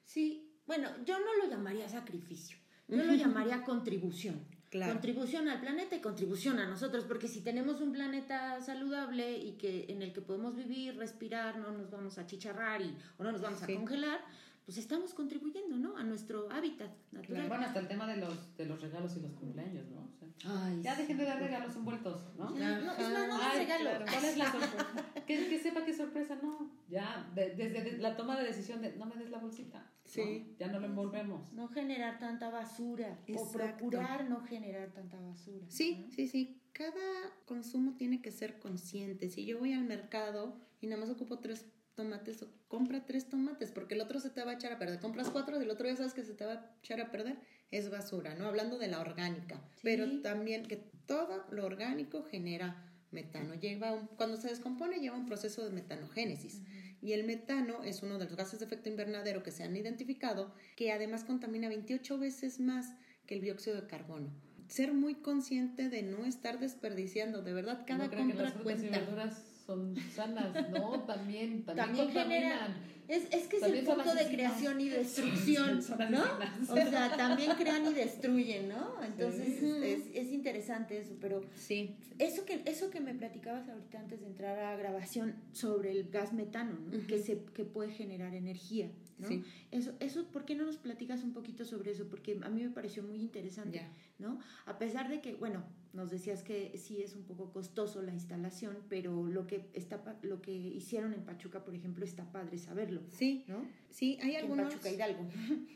[0.03, 2.57] Sí, bueno, yo no lo llamaría sacrificio.
[2.87, 4.45] Yo lo llamaría contribución.
[4.73, 4.91] Claro.
[4.93, 9.85] Contribución al planeta y contribución a nosotros, porque si tenemos un planeta saludable y que
[9.87, 13.41] en el que podemos vivir, respirar, no nos vamos a chicharrar y, o no nos
[13.41, 13.71] vamos Sí.
[13.71, 14.19] a congelar,
[14.65, 15.97] pues estamos contribuyendo, ¿no?
[15.97, 17.47] A nuestro hábitat natural.
[17.49, 20.01] Bueno, hasta el tema de los, de los regalos y los cumpleaños, ¿no?
[20.03, 20.27] O sea,
[20.65, 21.01] Ay, ya sí.
[21.01, 22.49] dejen de dar regalos envueltos, ¿no?
[22.49, 23.81] No, es más, no Ay, regalo.
[23.89, 24.05] claro.
[24.09, 25.05] ¿Cuál es la sorpresa?
[25.27, 26.71] que, que sepa qué sorpresa, no.
[26.89, 29.79] Ya, de- desde de- la toma de decisión de no me des la bolsita.
[29.79, 29.93] ¿no?
[30.05, 30.55] Sí.
[30.59, 31.51] Ya no lo envolvemos.
[31.53, 35.65] No generar tanta basura o procurar no generar tanta basura.
[35.69, 36.11] Sí, ¿no?
[36.11, 36.59] sí, sí.
[36.73, 39.29] Cada consumo tiene que ser consciente.
[39.29, 43.71] Si yo voy al mercado y nada más ocupo tres tomates, o- compra tres tomates,
[43.71, 44.99] porque el otro se te va a echar a perder.
[44.99, 47.37] Compras cuatro y el otro ya sabes que se te va a echar a perder.
[47.71, 48.47] Es basura, ¿no?
[48.47, 49.61] Hablando de la orgánica.
[49.81, 53.53] Pero también que todo lo orgánico genera metano.
[53.55, 56.61] Lleva un- cuando se descompone lleva un proceso de metanogénesis.
[57.01, 60.53] Y el metano es uno de los gases de efecto invernadero que se han identificado,
[60.75, 62.95] que además contamina 28 veces más
[63.27, 64.31] que el dióxido de carbono.
[64.67, 68.59] Ser muy consciente de no estar desperdiciando, de verdad, cada no crean que compra las
[68.59, 68.99] y cuenta.
[68.99, 72.93] verduras son sanas, no, también, también, También genera- contaminan.
[73.05, 76.23] Es, es que es el punto de creación y destrucción, Son ¿no?
[76.69, 79.03] O sea, también crean y destruyen, ¿no?
[79.03, 79.71] Entonces Sí.
[79.83, 84.27] es, es interesante eso, pero Sí, eso que, eso que me platicabas ahorita antes de
[84.27, 87.05] entrar a grabación sobre el gas metano, ¿no?
[87.05, 89.27] Que, se, que puede generar energía, ¿no?
[89.27, 89.43] Sí.
[89.71, 92.07] Eso, eso, ¿por qué no nos platicas un poquito sobre eso?
[92.09, 93.81] Porque a mí me pareció muy interesante.
[94.19, 94.39] ¿no?
[94.65, 98.77] A pesar de que, bueno, nos decías que sí es un poco costoso la instalación,
[98.89, 103.43] pero lo que, está, lo que hicieron en Pachuca, por ejemplo, está padre saberlo, sí,
[103.47, 103.65] ¿no?
[103.89, 105.27] sí, hay Aquí en algunos, Pachuca Hidalgo.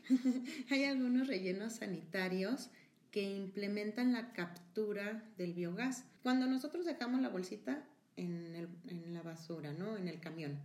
[0.70, 2.70] hay algunos rellenos sanitarios
[3.10, 6.04] que implementan la captura del biogás.
[6.22, 7.84] Cuando nosotros dejamos la bolsita
[8.16, 9.96] en, el- en la basura, ¿no?
[9.96, 10.58] En el camión.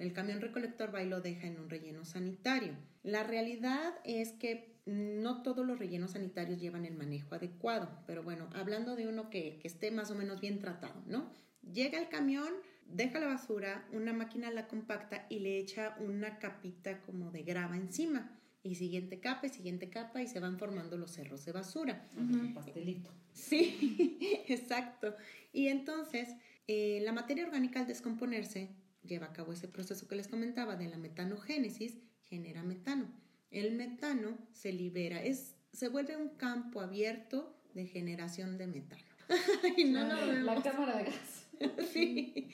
[0.00, 2.72] El camión recolector va y lo deja en un relleno sanitario.
[3.02, 8.48] La realidad es que no todos los rellenos sanitarios llevan el manejo adecuado, pero bueno,
[8.54, 11.30] hablando de uno que, que esté más o menos bien tratado, ¿no?
[11.70, 12.48] Llega el camión,
[12.86, 17.76] deja la basura, una máquina la compacta y le echa una capita como de grava
[17.76, 18.36] encima.
[18.62, 22.06] Y siguiente capa y siguiente capa y se van formando los cerros de basura.
[22.16, 23.10] Un pastelito.
[23.32, 25.14] Sí, exacto.
[25.52, 26.28] Y entonces,
[26.66, 28.70] eh, la materia orgánica al descomponerse
[29.02, 33.08] lleva a cabo ese proceso que les comentaba de la metanogénesis, genera metano.
[33.50, 39.02] El metano se libera, es, se vuelve un campo abierto de generación de metano.
[39.62, 41.46] Ay, no lo la cámara de gas.
[41.92, 42.48] Sí.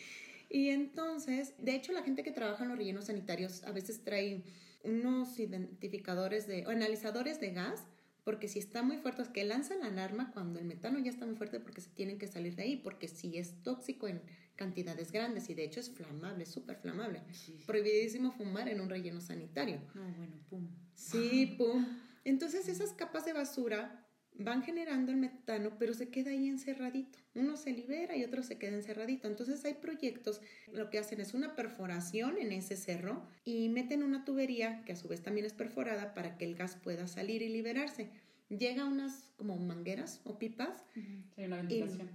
[0.50, 4.42] Y entonces, de hecho, la gente que trabaja en los rellenos sanitarios a veces trae
[4.82, 7.84] unos identificadores de, o analizadores de gas,
[8.24, 11.26] porque si está muy fuerte, es que lanzan la alarma cuando el metano ya está
[11.26, 14.20] muy fuerte porque se tienen que salir de ahí, porque sí es tóxico en
[14.56, 17.22] cantidades grandes y de hecho es flamable, súper flamable.
[17.66, 19.80] Prohibidísimo fumar en un relleno sanitario.
[19.94, 20.68] No, bueno, pum.
[20.94, 21.86] Sí, pum.
[22.24, 24.02] Entonces esas capas de basura
[24.38, 27.18] van generando el metano, pero se queda ahí encerradito.
[27.34, 29.28] Uno se libera y otro se queda encerradito.
[29.28, 30.40] Entonces hay proyectos,
[30.72, 34.96] lo que hacen es una perforación en ese cerro y meten una tubería que a
[34.96, 38.10] su vez también es perforada para que el gas pueda salir y liberarse.
[38.48, 42.10] Llega unas como mangueras o pipas Sí, una ventilación.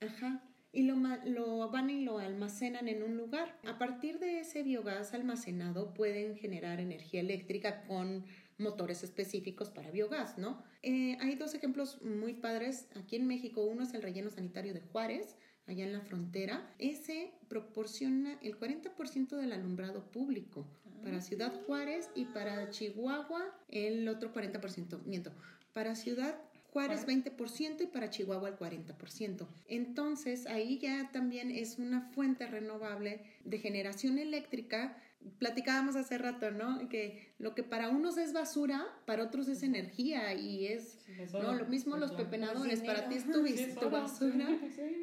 [0.00, 0.42] Ajá.
[0.72, 3.58] Y lo, lo van y lo almacenan en un lugar.
[3.66, 8.24] A partir de ese biogás almacenado pueden generar energía eléctrica con
[8.58, 10.62] motores específicos para biogás, ¿no?
[10.82, 13.62] Eh, hay dos ejemplos muy padres aquí en México.
[13.64, 19.36] Uno es el relleno sanitario de Juárez, allá en la frontera, ese proporciona el 40%
[19.36, 20.66] del alumbrado público
[21.04, 25.02] para Ciudad Juárez y para Chihuahua el otro 40%.
[25.04, 25.32] Miento,
[25.72, 26.36] para Ciudad
[26.72, 29.46] Juárez 20% y para Chihuahua el 40%.
[29.68, 34.96] Entonces ahí ya también es una fuente renovable de generación eléctrica.
[35.38, 36.88] Platicábamos hace rato, ¿no?
[36.88, 40.98] Que lo que para unos es basura, para otros es energía y es,
[41.34, 41.52] ¿no?
[41.52, 43.44] Lo mismo los pepenadores, para ti es tu,
[43.78, 44.48] tu basura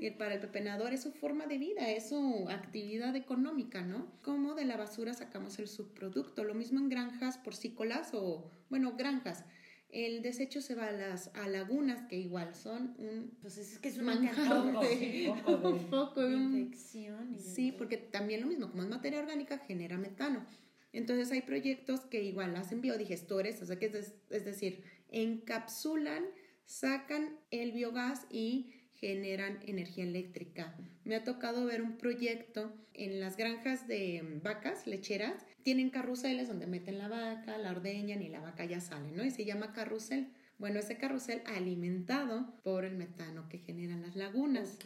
[0.02, 4.12] y para el pepenador es su forma de vida, es su actividad económica, ¿no?
[4.24, 6.44] Como de la basura sacamos el subproducto.
[6.44, 9.46] Lo mismo en granjas porcícolas o, bueno, granjas
[9.92, 13.90] el desecho se va a las a lagunas que igual son un pues es que
[13.90, 14.04] es de,
[15.48, 20.46] un poco de infección sí porque también lo mismo como es materia orgánica genera metano.
[20.92, 26.26] Entonces hay proyectos que igual hacen biodigestores o sea que es, es decir encapsulan
[26.66, 30.76] sacan el biogás y generan energía eléctrica.
[31.06, 35.46] Me ha tocado ver un proyecto en las granjas de vacas lecheras.
[35.64, 39.24] Tienen carruseles donde meten la vaca, la ordeñan y la vaca ya sale, ¿no?
[39.24, 40.34] Y se llama carrusel.
[40.58, 44.78] Bueno, ese carrusel alimentado por el metano que generan las lagunas.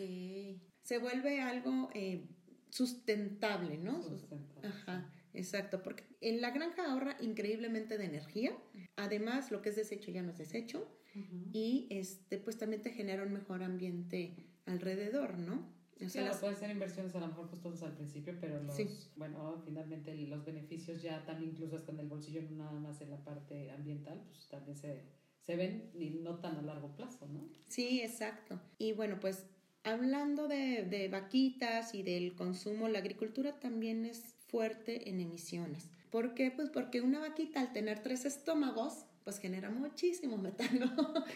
[0.83, 2.27] Se vuelve algo eh,
[2.69, 4.03] sustentable, ¿no?
[4.03, 4.67] Sustentable.
[4.67, 5.11] Ajá.
[5.33, 8.55] Exacto, porque en la granja ahorra increíblemente de energía.
[8.95, 13.23] Además, lo que es desecho ya no es desecho y este, pues también te genera
[13.23, 15.71] un mejor ambiente alrededor, ¿no?
[16.03, 18.77] O sea, claro, pueden ser inversiones a lo mejor costosas al principio, pero los,
[19.15, 23.11] bueno, finalmente los beneficios ya también incluso hasta en el bolsillo, no nada más en
[23.11, 25.03] la parte ambiental, pues también se,
[25.41, 27.47] se ven y no tan a largo plazo, ¿no?
[27.69, 28.59] Sí, exacto.
[28.79, 29.45] Y bueno, pues
[29.83, 35.89] hablando de, de vaquitas y del consumo, la agricultura también es fuerte en emisiones.
[36.09, 36.51] ¿Por qué?
[36.51, 40.93] Pues porque una vaquita al tener tres estómagos, pues genera muchísimo metano.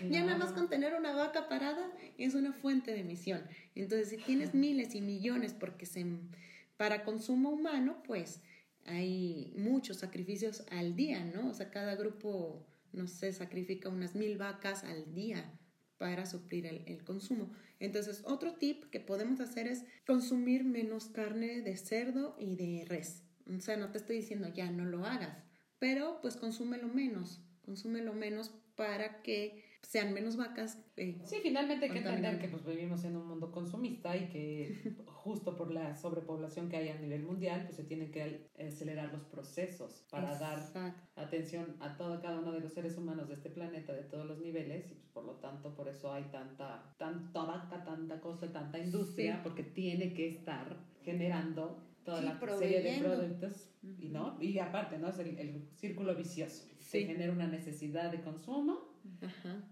[0.09, 3.41] ya nada más con tener una vaca parada es una fuente de emisión.
[3.75, 6.05] Entonces, si tienes miles y millones porque se,
[6.77, 8.41] para consumo humano, pues
[8.85, 11.49] hay muchos sacrificios al día, ¿no?
[11.49, 15.53] O sea, cada grupo, no sé, sacrifica unas mil vacas al día
[15.97, 17.51] para suplir el, el, consumo.
[17.79, 23.23] Entonces, otro tip que podemos hacer es consumir menos carne de cerdo y de res.
[23.55, 25.43] O sea, no te estoy diciendo ya no lo hagas,
[25.79, 30.81] pero pues consúmelo menos consume lo menos para que sean menos vacas.
[30.95, 34.95] Eh, sí, finalmente hay que entender que pues, vivimos en un mundo consumista y que
[35.05, 39.25] justo por la sobrepoblación que hay a nivel mundial, pues se tienen que acelerar los
[39.25, 40.59] procesos para dar
[41.17, 44.39] atención a todo, cada uno de los seres humanos de este planeta de todos los
[44.39, 48.79] niveles y pues, por lo tanto por eso hay tanta, tanta vaca, tanta cosa, tanta
[48.79, 54.97] industria, porque tiene que estar generando toda la serie de productos y no y aparte
[54.97, 58.79] no es el, el círculo vicioso se genera una necesidad de consumo,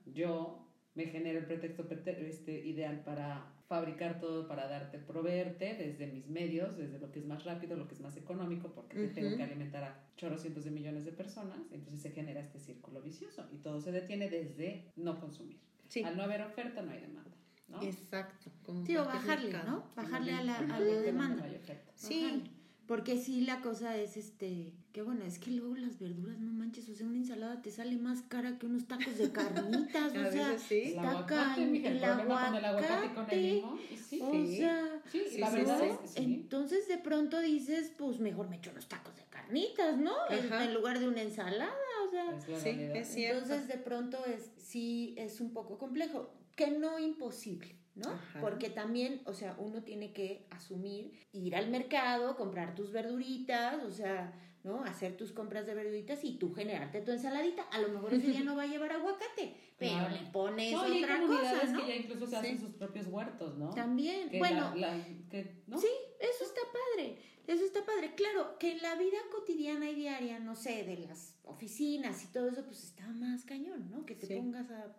[0.05, 6.27] yo me genero el pretexto este, ideal para fabricar todo, para darte, proveerte desde mis
[6.27, 9.43] medios, desde lo que es más rápido, lo que es más económico, porque tengo que
[9.43, 13.79] alimentar a chorrocientos de millones de personas, entonces se genera este círculo vicioso y todo
[13.79, 15.59] se detiene desde no consumir.
[16.03, 17.31] Al no haber oferta no hay demanda.
[17.69, 17.81] ¿no?
[17.81, 18.51] Exacto.
[18.85, 19.85] sí, o bajarle, ¿no?
[19.95, 21.47] Bajarle a la, a la demanda.
[21.95, 22.43] Sí.
[22.87, 26.87] Porque sí, la cosa es este, que bueno, es que luego las verduras, no manches,
[26.87, 30.59] o sea, una ensalada te sale más cara que unos tacos de carnitas, o sea,
[30.59, 30.93] sí.
[30.93, 36.87] el aguacate, el, aguacate, con el limón, sí, o sea, sí, la verdad es, entonces
[36.87, 40.13] de pronto dices, pues mejor me echo unos tacos de carnitas, ¿no?
[40.29, 41.73] En, lugar de una ensalada,
[42.07, 43.41] o sea, sí, es cierto.
[43.43, 48.19] entonces de pronto es, sí es un poco complejo, que no imposible, ¿no?
[48.41, 53.91] Porque también, o sea, uno tiene que asumir, ir al mercado, comprar tus verduritas, o
[53.91, 54.83] sea, ¿no?
[54.83, 57.63] Hacer tus compras de verduritas y tú generarte tu ensaladita.
[57.71, 61.15] A lo mejor ese día no va a llevar aguacate, pero le pones no, otra
[61.15, 61.79] hay cosa, ¿no?
[61.79, 63.69] que ya incluso se hacen sus propios huertos, ¿no?
[63.69, 65.87] También, bueno, sí,
[66.19, 67.17] eso está padre.
[67.47, 68.15] Eso está padre.
[68.15, 72.49] Claro, que en la vida cotidiana y diaria, no sé, de las oficinas y todo
[72.49, 74.03] eso, pues está más cañón, ¿no?
[74.03, 74.95] Que te pongas a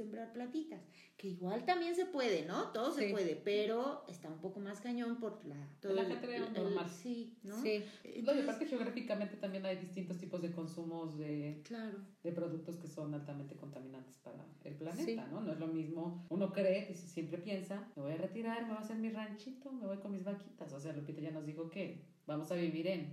[0.00, 0.80] sembrar platitas,
[1.16, 2.68] que igual también se puede, ¿no?
[2.72, 5.56] Todo se puede, pero está un poco más cañón por la...
[5.80, 6.88] Todo la el, normal.
[6.88, 7.60] sí, ¿no?
[7.60, 7.84] Sí.
[8.22, 11.98] no, y aparte geográficamente también hay distintos tipos de consumos de, claro.
[12.22, 15.40] de productos que son altamente contaminantes para el planeta, ¿no?
[15.42, 18.78] No es lo mismo, uno cree y siempre piensa, me voy a retirar, me voy
[18.78, 21.68] a hacer mi ranchito, me voy con mis vaquitas, o sea, Lupita ya nos dijo
[21.68, 23.12] que vamos a vivir en,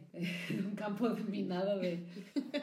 [0.66, 2.04] un campo minado de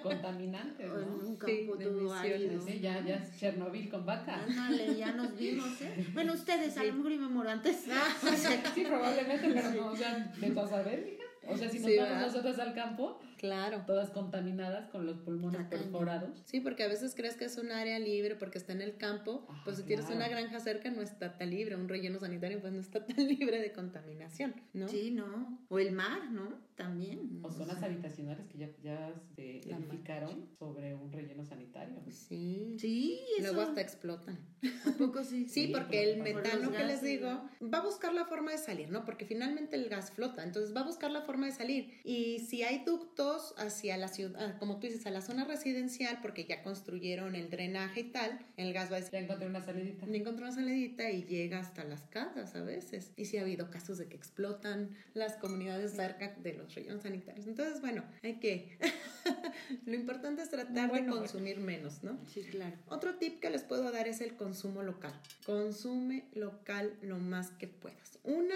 [0.03, 1.01] contaminantes, ¿no?
[1.01, 2.63] En un campo sí, todo árido.
[2.63, 4.41] Sí, ya, ya es Chernobyl con vaca.
[4.45, 6.07] Ándale, ya nos vimos, ¿eh?
[6.15, 7.85] Bueno, ustedes, a lo mejor y me muero antes.
[8.75, 11.25] sí, probablemente, pero no, o sea, de a saber, hija.
[11.53, 13.83] O sea, si nos vamos nosotros al campo, Claro.
[13.87, 16.31] Todas contaminadas con los pulmones perforados.
[16.47, 19.45] Sí, porque a veces crees que es un área libre porque está en el campo,
[19.51, 22.73] Ajá, pues si tienes una granja cerca no está tan libre, un relleno sanitario pues
[22.73, 24.89] no está tan libre de contaminación, ¿no?
[24.89, 25.59] Sí, ¿no?
[25.69, 26.55] O el mar, ¿no?
[26.75, 27.41] También.
[27.43, 31.97] O zonas habitacionales que ya, ya se La edificaron sobre un relleno sanitario.
[32.11, 32.77] Sí.
[32.79, 33.53] Sí, eso.
[33.53, 34.39] Luego hasta explotan.
[34.87, 35.47] ¿A poco sí?
[35.49, 37.29] Sí, Sí, porque el metano que les digo
[37.61, 37.71] ¿no?
[37.71, 39.05] va a buscar la forma de salir, ¿no?
[39.05, 42.01] Porque finalmente el gas flota, entonces va a buscar la forma de salir.
[42.05, 46.45] Y si hay ductos hacia la ciudad, como tú dices, a la zona residencial, porque
[46.45, 50.07] ya construyeron el drenaje y tal, el gas va a decir, Ya encontré una salidita.
[50.07, 53.13] le encontró una salidita y llega hasta las casas a veces.
[53.17, 57.47] Y sí ha habido casos de que explotan las comunidades cerca de los rellenos sanitarios.
[57.47, 58.79] Entonces, bueno, hay que...
[59.87, 62.19] Lo importante es tratar Bueno, de consumir menos, ¿no?
[62.33, 62.77] Sí, claro.
[62.89, 65.13] Otro tip que les puedo dar es el consumo local.
[65.47, 68.19] Consume local lo más que puedas.
[68.25, 68.55] Una,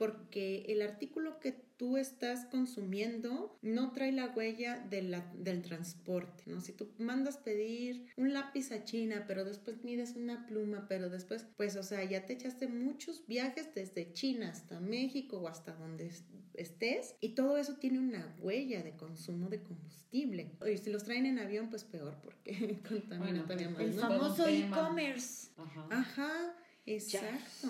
[0.00, 6.42] porque el artículo que tú estás consumiendo no trae la huella de la- del transporte,
[6.46, 6.62] ¿no?
[6.62, 11.46] Si tú mandas pedir un lápiz a China, pero después mides una pluma, pero después,
[11.58, 16.06] pues, o sea, ya te echaste muchos viajes desde China hasta México o hasta donde
[16.06, 20.52] es- estés y todo eso tiene una huella de consumo de combustible.
[20.66, 22.52] Y si los traen en avión, pues peor porque
[22.88, 24.00] contamina Bueno, todavía más, El ¿no?
[24.02, 25.50] famoso e-commerce.
[25.58, 25.86] Ajá.
[25.90, 26.54] Ajá,
[26.94, 27.68] exacto.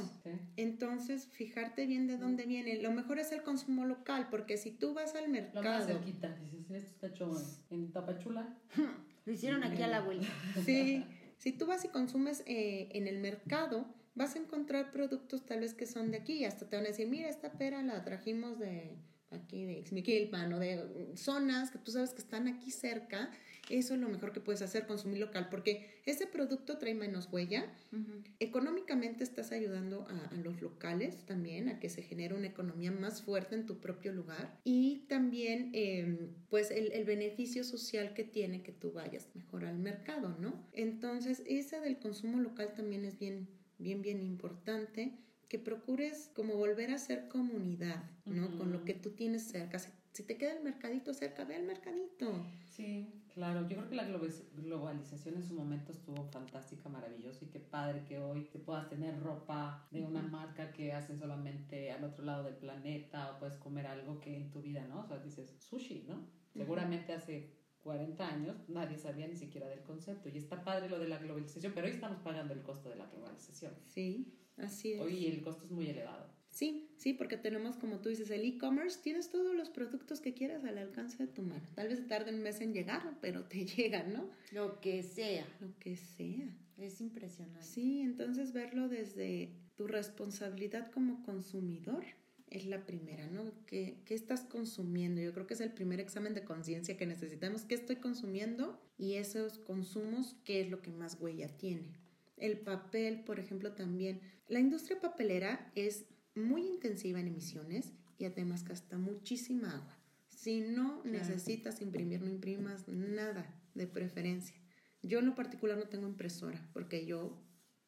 [0.57, 2.81] Entonces, fijarte bien de dónde viene.
[2.81, 6.37] Lo mejor es el consumo local, porque si tú vas al Lo más mercado, cerquita.
[6.53, 8.57] Dices, esto está hecho en, Tapachula.
[9.27, 10.27] Lo hicieron aquí a la abuela.
[10.65, 11.05] sí,
[11.39, 15.75] si tú vas y consumes eh, en el mercado, vas a encontrar productos tal vez
[15.75, 18.59] que son de aquí y hasta te van a decir, mira, esta pera la trajimos
[18.59, 18.97] de
[19.31, 23.31] aquí de Ixmiquilpan o de mm, zonas que tú sabes que están aquí cerca.
[23.69, 27.73] Eso es lo mejor que puedes hacer, consumir local, porque ese producto trae menos huella,
[27.93, 28.23] Ujú.
[28.39, 33.23] Económicamente estás ayudando a, a los locales también a que se genere una economía más
[33.23, 38.63] fuerte en tu propio lugar y también eh, pues el, el beneficio social que tiene
[38.63, 40.67] que tú vayas mejor al mercado, ¿no?
[40.73, 45.13] Entonces ese del consumo local también es bien, bien, bien importante
[45.51, 48.57] que procures como volver a ser comunidad, ¿no?
[48.57, 49.79] Con lo que tú tienes cerca.
[49.81, 52.47] Si, si te queda el mercadito cerca, ve al mercadito.
[52.69, 53.63] Sí, claro.
[53.69, 58.05] Yo creo que la globaliz- globalización en su momento estuvo fantástica, maravillosa y qué padre
[58.05, 62.45] que hoy te puedas tener ropa de una marca que hacen solamente al otro lado
[62.45, 65.01] del planeta o puedes comer algo que en tu vida, ¿no?
[65.01, 66.29] O sea, dices sushi, ¿no?
[66.53, 67.51] Seguramente hace
[67.83, 71.73] 40 años nadie sabía ni siquiera del concepto y está padre lo de la globalización,
[71.75, 73.73] pero hoy estamos pagando el costo de la globalización.
[73.89, 75.01] Sí, así es.
[75.01, 76.31] Hoy el costo es muy elevado.
[76.51, 80.65] Sí, sí, porque tenemos, como tú dices, el e-commerce, tienes todos los productos que quieras
[80.65, 81.67] al alcance de tu mano.
[81.75, 84.29] Tal vez tarde un mes en llegar, pero te llegan, ¿no?
[84.53, 85.47] Lo que sea.
[85.61, 86.57] Lo que sea.
[86.77, 87.63] Es impresionante.
[87.63, 92.05] Sí, entonces verlo desde tu responsabilidad como consumidor
[92.49, 93.53] es la primera, ¿no?
[93.67, 95.21] ¿Qué, qué estás consumiendo?
[95.21, 97.65] Yo creo que es el primer examen de conciencia que necesitamos.
[97.65, 98.83] ¿Qué estoy consumiendo?
[98.99, 102.00] Y esos consumos, ¿qué es lo que más huella tiene?
[102.41, 104.21] El papel, por ejemplo, también.
[104.49, 109.97] La industria papelera es muy intensiva en emisiones y además gasta muchísima agua.
[110.29, 111.19] Si no Claro.
[111.19, 114.57] necesitas imprimir, no imprimas nada de preferencia.
[115.03, 117.43] Yo en lo particular no tengo impresora porque yo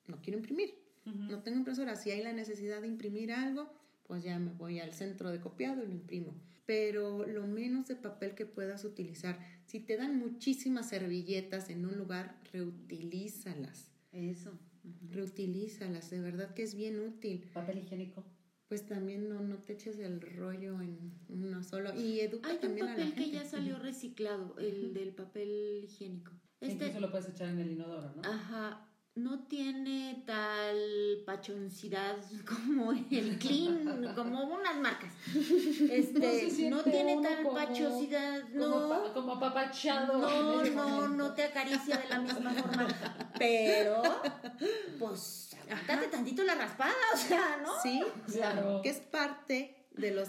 [0.06, 0.74] no quiero imprimir.
[1.04, 1.96] No tengo impresora.
[1.96, 3.72] Si hay la necesidad de imprimir algo,
[4.04, 6.40] pues ya me voy al centro de copiado y lo imprimo.
[6.64, 9.38] Pero lo menos de papel que puedas utilizar.
[9.66, 13.91] Si te dan muchísimas servilletas en un lugar, reutilízalas.
[14.12, 14.50] Eso.
[14.84, 15.12] Ujú.
[15.12, 16.10] Reutilízalas.
[16.10, 17.50] De verdad que es bien útil.
[17.52, 18.24] Papel higiénico.
[18.68, 21.94] Pues también no, no te eches el rollo en uno solo.
[21.94, 23.36] Y educa Hay un también a la papel que gente.
[23.36, 26.32] ya salió reciclado, el del papel higiénico.
[26.60, 28.22] Este, Incluso lo puedes echar en el inodoro, ¿no?
[28.22, 35.12] ajá, no tiene tal pachoncidad como el clean, como unas marcas.
[35.34, 39.12] Este, No se no, siente tiene tal como- pachosidad, Como, no.
[39.14, 40.18] como apapachado.
[40.18, 41.08] No, no, momento.
[41.08, 42.88] no te acaricia de la misma forma.
[43.38, 44.02] Pero,
[44.98, 47.72] pues, aguántate tantito la raspada, o sea, ¿no?
[47.82, 48.80] Sí, Claro.
[48.82, 50.28] que es parte de los,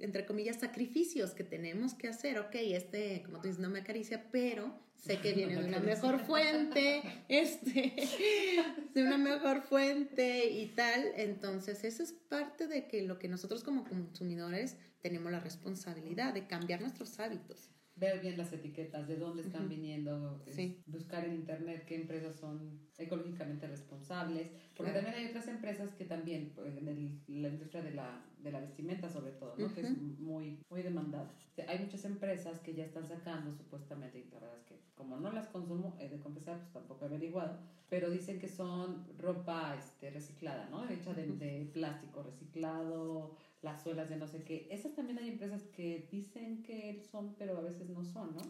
[0.00, 2.38] entre comillas, sacrificios que tenemos que hacer.
[2.38, 5.80] Ok, este, como tú dices, no me acaricia, pero sé que viene No de una
[5.80, 7.94] mejor fuente, este,
[8.94, 11.04] de una mejor fuente y tal.
[11.16, 16.46] Entonces, eso es parte de que lo que nosotros como consumidores tenemos la responsabilidad de
[16.46, 17.70] cambiar nuestros hábitos.
[18.00, 19.70] Ver bien las etiquetas, de dónde están Ujú.
[19.74, 20.80] viniendo, es, Sí.
[20.86, 25.04] buscar en internet qué empresas son ecológicamente responsables, porque Claro.
[25.06, 28.60] también hay otras empresas que también, pues, en el- la industria de la, de la
[28.60, 29.74] vestimenta sobre todo, ¿no?
[29.74, 31.30] que es muy, muy demandada.
[31.68, 35.30] Hay muchas empresas que ya están sacando supuestamente, y la verdad es que como no
[35.30, 37.58] las consumo, he de confesar, pues tampoco he averiguado,
[37.90, 40.88] pero dicen que son ropa este, reciclada, ¿no?
[40.88, 44.66] Hecha de, de plástico reciclado, las suelas de no sé qué.
[44.70, 48.42] Esas también hay empresas que dicen que son, pero a veces no son, ¿no?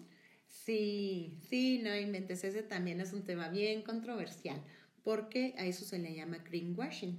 [0.47, 4.61] Sí, sí, no inventes, ese también es un tema bien controversial,
[5.05, 7.19] porque a eso se le llama greenwashing,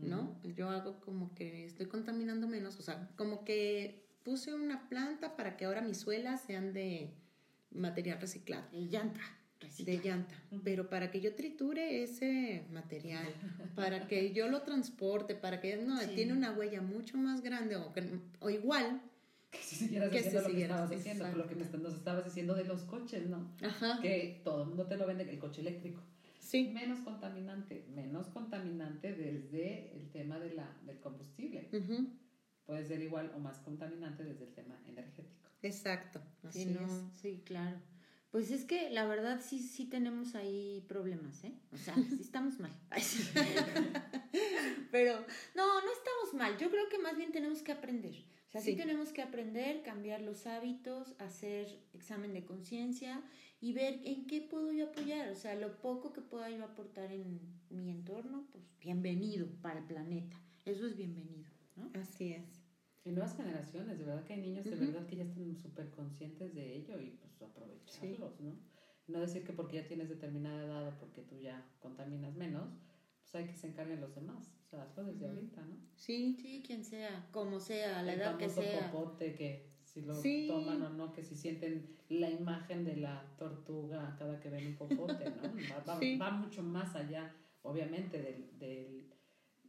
[0.00, 0.40] ¿no?
[0.56, 5.56] Yo hago como que estoy contaminando menos, o sea, como que puse una planta para
[5.56, 7.12] que ahora mis suelas sean de
[7.72, 8.70] material reciclado.
[8.70, 9.20] De llanta.
[9.78, 10.34] De llanta.
[10.64, 13.26] Pero para que yo triture ese material,
[13.74, 17.92] para que yo lo transporte, para que no, tiene una huella mucho más grande o,
[18.40, 19.00] o igual
[19.52, 22.82] que si siguieras que lo que estabas diciendo, lo que nos estabas diciendo de los
[22.82, 23.52] coches, ¿no?
[23.62, 24.00] Ajá.
[24.00, 26.00] Que todo el mundo te lo vende, el coche eléctrico.
[26.40, 26.70] Sí.
[26.72, 31.68] Menos contaminante, menos contaminante desde el tema de la, del combustible.
[32.64, 35.50] Puede ser igual o más contaminante desde el tema energético.
[35.62, 36.20] Exacto.
[36.42, 36.76] Así sí,
[37.14, 37.76] sí, claro.
[38.32, 41.52] Pues es que la verdad sí, sí tenemos ahí problemas, ¿eh?
[41.70, 42.72] O sea, sí estamos mal.
[44.90, 45.20] Pero
[45.54, 46.56] no, no estamos mal.
[46.56, 48.14] Yo creo que más bien tenemos que aprender.
[48.48, 48.74] O sea, sí.
[48.74, 53.22] tenemos que aprender, cambiar los hábitos, hacer examen de conciencia
[53.60, 55.28] y ver en qué puedo yo apoyar.
[55.28, 59.84] O sea, lo poco que pueda yo aportar en mi entorno, pues bienvenido para el
[59.84, 60.40] planeta.
[60.64, 61.90] Eso es bienvenido, ¿no?
[62.00, 62.62] Así es.
[63.04, 66.54] Y nuevas generaciones, de verdad que hay niños de verdad que ya están súper conscientes
[66.54, 68.56] de ello y pues aprovecharlos, ¿no?
[69.08, 72.68] No decir que porque ya tienes determinada edad o porque tú ya contaminas menos,
[73.22, 74.54] pues hay que se encarguen los demás.
[74.66, 75.76] O sea, hazlo desde ahorita, ¿no?
[75.96, 78.90] Sí, sí, quien sea, como sea, la edad que sea.
[78.90, 80.14] popote que si lo
[80.48, 84.76] toman o no, que si sienten la imagen de la tortuga cada que ven un
[84.76, 85.42] popote, ¿no?
[85.86, 89.11] Va, va, mucho más allá, obviamente, del, del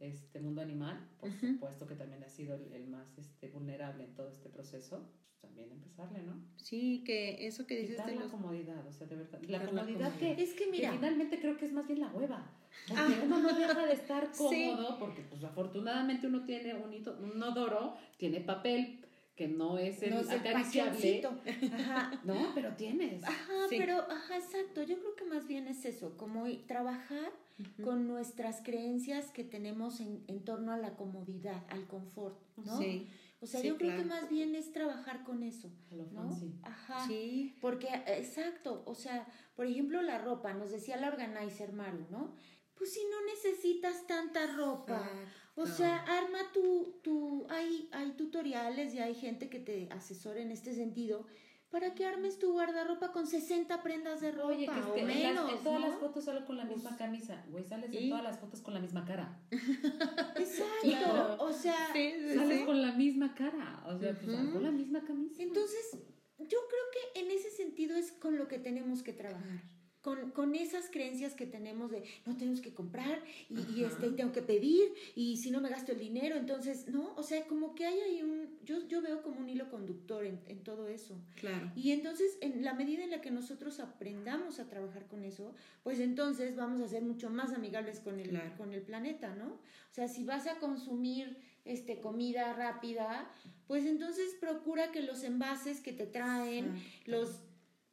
[0.00, 4.28] este mundo animal, por supuesto que también ha sido el, más este, vulnerable en todo
[4.28, 6.42] este proceso, pues también empezarle, ¿no?
[6.56, 10.32] Sí, que eso que dices de la comodidad, o sea, de verdad, la comodidad, Que,
[10.32, 12.50] es que mira, finalmente creo que es más bien la hueva.
[12.88, 13.22] Porque ah.
[13.24, 18.40] uno no deja de estar cómodo, porque pues afortunadamente uno tiene un, un odoro, tiene
[18.40, 19.03] papel,
[19.36, 21.22] que no es el no acariciable.
[21.72, 22.20] ajá.
[22.24, 23.24] No, pero tienes.
[23.24, 24.82] Ajá, pero, ajá, exacto.
[24.82, 27.32] Yo creo que más bien es eso, como trabajar
[27.82, 32.78] con nuestras creencias que tenemos en, en, torno a la comodidad, al confort, ¿no?
[32.78, 33.08] Sí.
[33.40, 36.30] O sea, yo creo que más bien es trabajar con eso, ¿no?
[36.62, 37.06] Ajá.
[37.06, 37.54] Sí.
[37.60, 42.34] Porque, exacto, o sea, por ejemplo, la ropa, nos decía la organizer Maru, ¿no?
[42.74, 45.08] Pues si no necesitas tanta ropa.
[45.56, 50.50] O sea, arma tu, tu hay, hay tutoriales y hay gente que te asesora en
[50.50, 51.26] este sentido
[51.70, 55.64] para que armes tu guardarropa con 60 prendas de ropa Oye, que o menos, en,
[55.64, 58.60] todas las fotos solo con la misma pues, camisa, güey, sales en todas las fotos
[58.60, 59.40] con la misma cara.
[59.50, 65.42] Exacto, o sea, sales con la misma cara, o sea, pues con la misma camisa.
[65.42, 65.98] Entonces,
[66.38, 69.73] yo creo que en ese sentido es con lo que tenemos que trabajar
[70.04, 74.32] con, con, esas creencias que tenemos de no tenemos que comprar y, y, este, tengo
[74.32, 77.14] que pedir y si no me gasto el dinero, entonces, ¿no?
[77.16, 80.38] O sea, como que hay ahí un, yo, yo veo como un hilo conductor en,
[80.46, 81.16] en, todo eso.
[81.40, 81.72] Claro.
[81.74, 85.98] Y entonces, en la medida en la que nosotros aprendamos a trabajar con eso, pues
[86.00, 89.46] entonces vamos a ser mucho más amigables con el, con el planeta, ¿no?
[89.46, 93.30] O sea, si vas a consumir este, comida rápida,
[93.66, 97.40] pues entonces procura que los envases que te traen, los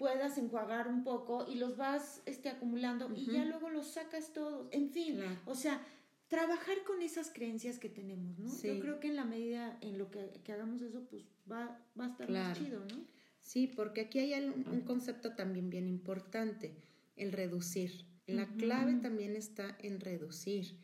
[0.02, 4.68] puedas enjuagar un poco y los vas este, acumulando y ya luego los sacas todos.
[4.72, 5.80] En fin, o sea,
[6.28, 8.50] trabajar con esas creencias que tenemos, ¿no?
[8.64, 12.10] Yo creo que en la medida en lo que, hagamos eso, pues va, va a
[12.10, 13.06] estar más chido, ¿no?
[13.42, 16.74] Sí, porque aquí hay un, concepto también bien importante,
[17.16, 18.08] el reducir.
[18.26, 20.80] La clave también está en reducir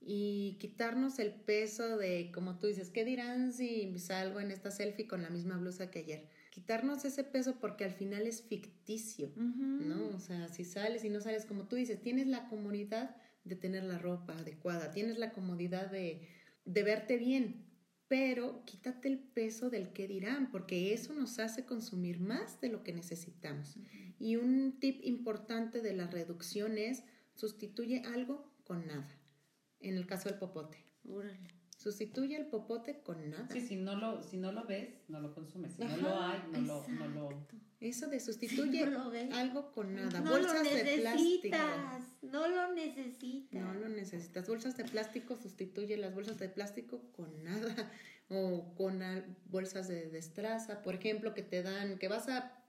[0.00, 5.06] y quitarnos el peso de, como tú dices, ¿qué dirán si salgo en esta selfie
[5.06, 6.28] con la misma blusa que ayer?
[6.54, 10.10] Quitarnos ese peso porque al final es ficticio, ¿no?
[10.14, 13.82] O sea, si sales y no sales como tú dices, tienes la comodidad de tener
[13.82, 16.28] la ropa adecuada, tienes la comodidad de,
[16.64, 17.66] de verte bien,
[18.06, 22.84] pero quítate el peso del que dirán, porque eso nos hace consumir más de lo
[22.84, 23.76] que necesitamos.
[24.20, 27.02] Y un tip importante de la reducción es
[27.34, 29.18] sustituye algo con nada.
[29.80, 30.78] En el caso del popote.
[31.84, 33.46] Sustituye el popote con nada.
[33.52, 35.74] Sí, si no lo, si no lo ves, no lo consumes.
[35.74, 37.46] Si no lo hay, no lo, no lo,
[37.78, 38.84] Eso de sustituye
[39.30, 40.22] algo con nada.
[40.22, 41.58] Bolsas de plástico.
[42.22, 43.62] No lo necesitas.
[43.62, 44.48] No lo necesitas.
[44.48, 47.92] Bolsas de plástico sustituye las bolsas de plástico con nada.
[48.30, 49.02] O con
[49.44, 52.64] bolsas de destraza, por ejemplo, que te dan, que vas a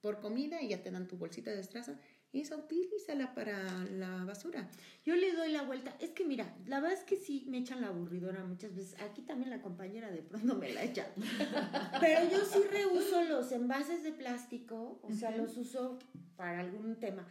[0.00, 2.00] por comida y ya te dan tu bolsita de destraza
[2.32, 4.68] esa utilízala para la basura.
[5.04, 5.96] Yo le doy la vuelta.
[5.98, 9.00] Es que mira, la verdad es que sí me echan la aburridora muchas veces.
[9.00, 11.06] Aquí también la compañera de pronto me la echa.
[12.00, 15.98] Pero yo sí reuso los envases de plástico, o sea, los uso
[16.36, 17.26] para algún tema.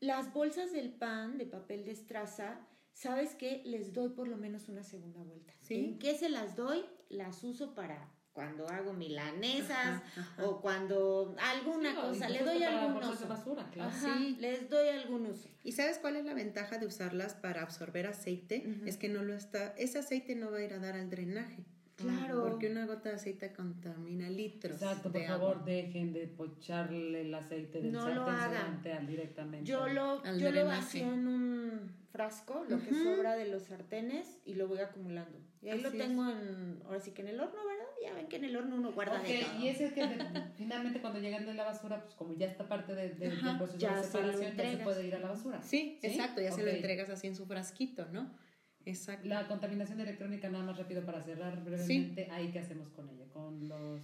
[0.00, 3.62] Las bolsas del pan de papel de estraza ¿sabes qué?
[3.64, 5.52] Les doy por lo menos una segunda vuelta.
[5.60, 5.74] Sí.
[5.74, 6.84] ¿En qué se las doy?
[7.08, 10.44] Las uso para cuando hago milanesas Ajá, ajá.
[10.46, 13.28] o cuando alguna Sí, cosa, le doy algún uso.
[13.28, 13.90] basura, claro.
[13.90, 14.36] Ajá, Sí.
[14.40, 15.48] les doy algún uso.
[15.64, 18.64] ¿Y sabes cuál es la ventaja de usarlas para absorber aceite?
[18.86, 21.64] Es que no lo está, ese aceite no va a ir a dar al drenaje.
[21.96, 22.42] Claro.
[22.48, 24.80] Porque una gota de aceite contamina litros.
[24.80, 25.62] Exacto, por favor, agua.
[25.66, 28.80] dejen de pocharle el aceite del No lo hagan.
[29.06, 29.70] directamente.
[29.70, 34.38] Yo lo, Al yo lo vacío en un frasco, lo que sobra de los sartenes,
[34.46, 35.38] y lo voy acumulando.
[35.62, 37.86] Y ahí lo tengo en, ahora sí que en el horno, ¿verdad?
[38.02, 39.60] Ya ven que en el horno uno guarda Ok, de todo.
[39.60, 40.16] y ese que de-
[40.56, 43.78] finalmente cuando llegan de la basura, pues como ya está parte de, de- del proceso
[43.78, 45.62] ya de se separación, ya se puede ir a la basura.
[45.62, 48.36] Sí, exacto, ya se lo entregas así en su frasquito, ¿no?
[48.84, 49.28] Exacto.
[49.28, 53.68] La contaminación electrónica, nada más rápido para cerrar brevemente, ahí qué hacemos con ella, con
[53.68, 54.00] los...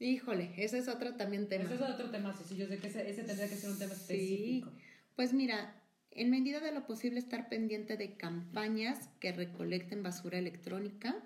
[0.00, 1.64] Híjole, ese es otro también tema.
[1.64, 3.94] Ese es otro tema, sí, yo sé que ese, ese tendría que ser un tema
[3.94, 4.00] Sí.
[4.00, 4.72] específico.
[5.16, 5.77] Pues mira,
[6.18, 11.16] en medida de lo posible estar pendiente de campañas que recolecten basura electrónica.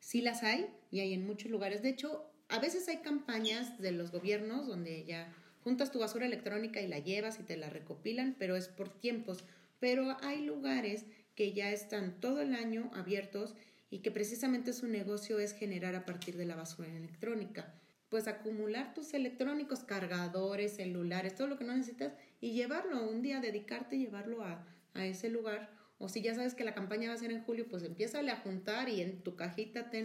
[0.00, 1.82] Sí las hay y hay en muchos lugares.
[1.82, 5.32] De hecho, a veces hay campañas de los gobiernos donde ya
[5.62, 9.44] juntas tu basura electrónica y la llevas y te la recopilan, pero es por tiempos.
[9.78, 13.54] Pero hay lugares que ya están todo el año abiertos
[13.90, 17.72] y que precisamente su negocio es generar a partir de la basura electrónica.
[18.12, 23.40] Pues acumular tus electrónicos, cargadores, celulares, todo lo que no necesitas y llevarlo un día,
[23.40, 25.70] dedicarte llevarlo a, a ese lugar.
[25.96, 28.36] O si ya sabes que la campaña va a ser en julio, pues empiézale a
[28.36, 30.04] juntar y en tu cajita ten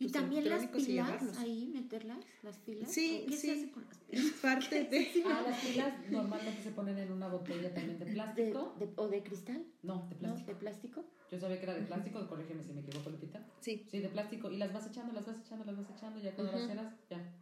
[0.00, 1.38] Y también las y pilas, llevarlos.
[1.38, 2.90] ahí meterlas, las pilas.
[2.92, 3.46] Sí, ¿O ¿Qué sí.
[3.48, 4.24] se hace con las pilas?
[4.26, 5.08] Es parte de...
[5.26, 8.74] Ah, las pilas normalmente se ponen en una botella también de De- plástico.
[8.78, 9.64] de- ¿O de cristal?
[9.82, 10.20] No, de ¿No?
[10.20, 10.46] plástico.
[10.52, 11.04] ¿De plástico?
[11.32, 13.44] Yo sabía que era de plástico, corrígeme si me equivoco, Lupita.
[13.60, 14.50] Sí, Sí, de plástico.
[14.52, 16.70] Y las vas echando, las vas echando, las vas echando, ya cuando las Ujú.
[16.70, 17.34] cenas, ya.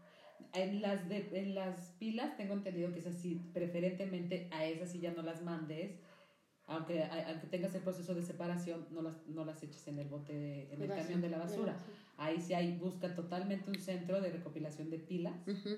[0.55, 5.01] En las, de, en las pilas tengo entendido que es así, preferentemente a esas sí
[5.01, 5.93] ya no las mandes,
[6.67, 10.09] aunque, a- aunque tengas el proceso de separación, no las, no las eches en el
[10.09, 11.79] bote, de- en el basura, camión de la basura.
[12.19, 15.77] Ahí sí hay, busca totalmente un centro de recopilación de pilas ujú,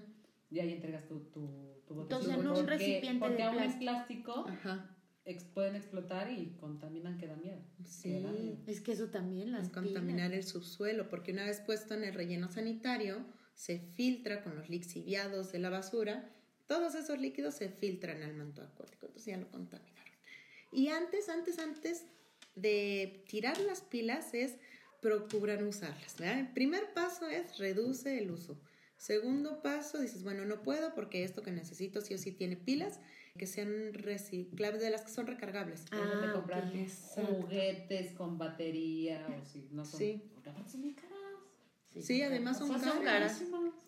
[0.51, 1.49] y ahí entregas tu, tu,
[1.87, 2.15] tu bote.
[2.15, 4.33] Entonces, en un recipiente porque de aún es plástico.
[4.45, 7.61] plástico, ajá, ex- pueden explotar y contaminan, que da miedo.
[7.85, 8.11] sí.
[8.11, 8.57] Que da miedo.
[8.67, 12.15] Es que eso también las Es contaminar el subsuelo, porque una vez puesto en el
[12.15, 13.25] relleno sanitario,
[13.55, 16.31] se filtra con los lixiviados de la basura,
[16.69, 20.13] todos esos líquidos se filtran al manto acuático, entonces ya lo contaminaron.
[20.71, 22.05] Y antes, antes, antes
[22.55, 24.59] de tirar las pilas es
[25.01, 26.17] procurar usarlas.
[26.19, 26.39] ¿verdad?
[26.41, 28.61] El primer paso es reduce el uso.
[28.97, 32.99] Segundo paso, dices, bueno, no puedo porque esto que necesito sí o sí tiene pilas
[33.39, 35.85] que sean reciclables, de las que son recargables.
[35.91, 37.33] Deben de Ah, comprar ok, exacto.
[37.35, 40.23] juguetes con batería o si no son Sí.
[40.33, 40.77] son caras
[42.01, 43.39] Sí, además son O sea, son caras.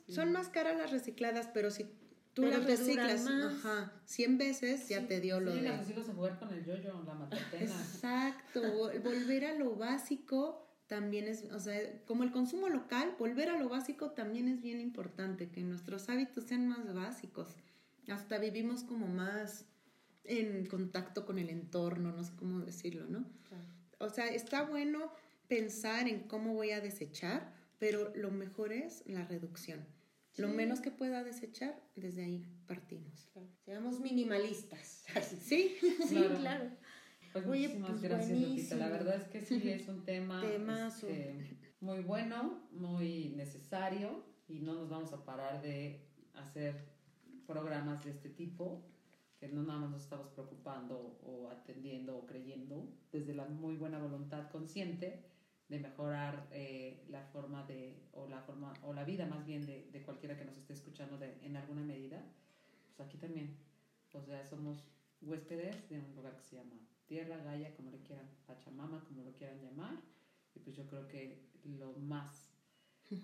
[0.06, 0.12] Sí.
[0.14, 1.84] Son más caras las recicladas, pero si
[2.34, 5.68] tú Pero las reciclas, ajá, 100 veces ya Sí, te dio lo Sí, de...
[5.68, 10.69] las hijos a jugar con el yoyo la matatena Exacto, vol- volver a lo básico
[10.90, 14.80] también es, o sea, como el consumo local, volver a lo básico también es bien
[14.80, 17.54] importante, que nuestros hábitos sean más básicos.
[18.08, 19.66] Hasta vivimos como más
[20.24, 23.24] en contacto con el entorno, no sé cómo decirlo, ¿no?
[24.00, 25.12] O sea, está bueno
[25.46, 29.86] pensar en cómo voy a desechar, pero lo mejor es la reducción.
[30.38, 33.30] Lo menos que pueda desechar, desde ahí partimos.
[33.64, 35.04] Seamos minimalistas.
[35.40, 35.76] Sí,
[36.08, 36.36] Sí, Claro.
[36.38, 36.70] claro.
[37.32, 38.76] Pues Oye, muchísimas pues, gracias Lupita.
[38.76, 38.90] La buenísimo.
[38.90, 40.42] verdad es que sí es un tema
[40.88, 46.74] este, muy bueno muy necesario y no nos vamos a parar de hacer
[47.46, 48.82] programas de este tipo
[49.38, 53.98] que no nada más nos estamos preocupando o atendiendo o creyendo desde la muy buena
[53.98, 55.24] voluntad consciente
[55.68, 59.88] de mejorar eh, la forma de o la forma o la vida más bien de,
[59.92, 62.22] de cualquiera que nos esté escuchando de, en alguna medida.
[62.86, 63.56] Pues aquí también
[64.12, 64.84] o sea somos
[65.22, 66.74] huéspedes de un lugar que se llama
[67.10, 69.96] Tierra Gaia como le quieran Pachamama como lo quieran llamar
[70.54, 72.52] y pues yo creo que lo más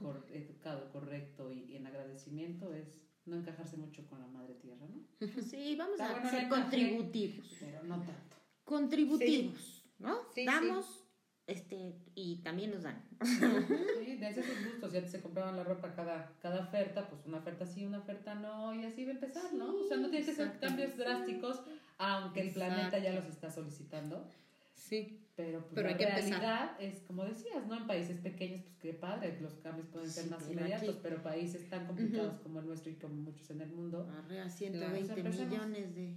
[0.02, 2.88] cor- educado correcto y, y en agradecimiento es
[3.26, 5.02] no encajarse mucho con la madre tierra no
[5.42, 6.60] Sí, vamos Está a bueno ser el café.
[6.62, 7.46] contributivos.
[7.60, 10.18] pero no tanto Contributivos, ¿no?
[10.34, 11.04] Sí, Damos
[11.46, 13.00] este y también nos dan.
[13.22, 14.92] Sí, dense sus gustos.
[14.92, 18.74] Antes se compraban la ropa cada, cada oferta, pues una oferta sí, una oferta no,
[18.74, 19.72] y así va a empezar, ¿no?
[19.76, 21.62] O sea, no tiene que ser cambios drásticos,
[21.98, 24.28] aunque el planeta ya los está solicitando.
[24.74, 25.22] sí.
[25.36, 26.30] Pero, pues, Pero la hay que empezar.
[26.40, 27.76] realidad es, como decías, ¿no?
[27.76, 31.68] En países pequeños, pues qué padre, los cambios pueden ser más inmediatos, aquí- pero países
[31.68, 35.20] tan complicados como el nuestro y como muchos en el mundo, Arre a 120 Claro.
[35.20, 35.50] Empecemos.
[35.52, 36.14] millones de.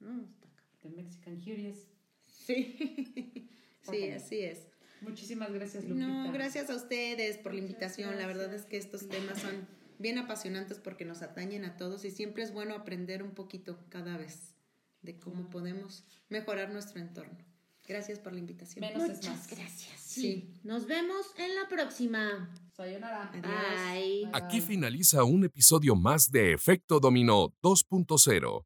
[0.00, 0.78] No, está cabrón.
[0.80, 1.76] The Mexican Curious.
[2.24, 3.50] Sí,
[3.82, 4.66] sí, así es.
[5.02, 6.06] Muchísimas gracias, Lupita.
[6.06, 8.16] No, gracias a ustedes por la invitación.
[8.16, 9.68] La verdad es que estos temas son
[9.98, 14.16] bien apasionantes porque nos atañen a todos y siempre es bueno aprender un poquito cada
[14.16, 14.54] vez
[15.02, 17.38] de cómo podemos mejorar nuestro entorno.
[17.86, 18.80] Gracias por la invitación.
[18.80, 19.48] Menos es Muchas más.
[19.48, 20.00] gracias.
[20.00, 20.20] Sí.
[20.22, 20.60] Sí.
[20.62, 22.54] Nos vemos en la próxima.
[22.76, 23.30] Sayonara.
[23.32, 24.30] Bye.
[24.32, 28.64] Aquí finaliza un episodio más de Efecto Dominó 2.0.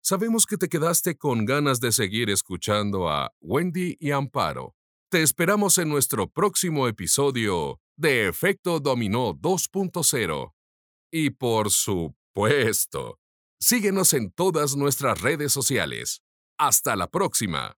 [0.00, 4.76] Sabemos que te quedaste con ganas de seguir escuchando a Wendy y Amparo.
[5.10, 10.52] Te esperamos en nuestro próximo episodio de Efecto Dominó 2.0.
[11.10, 13.18] Y por supuesto,
[13.60, 16.22] síguenos en todas nuestras redes sociales.
[16.58, 17.76] Hasta la próxima.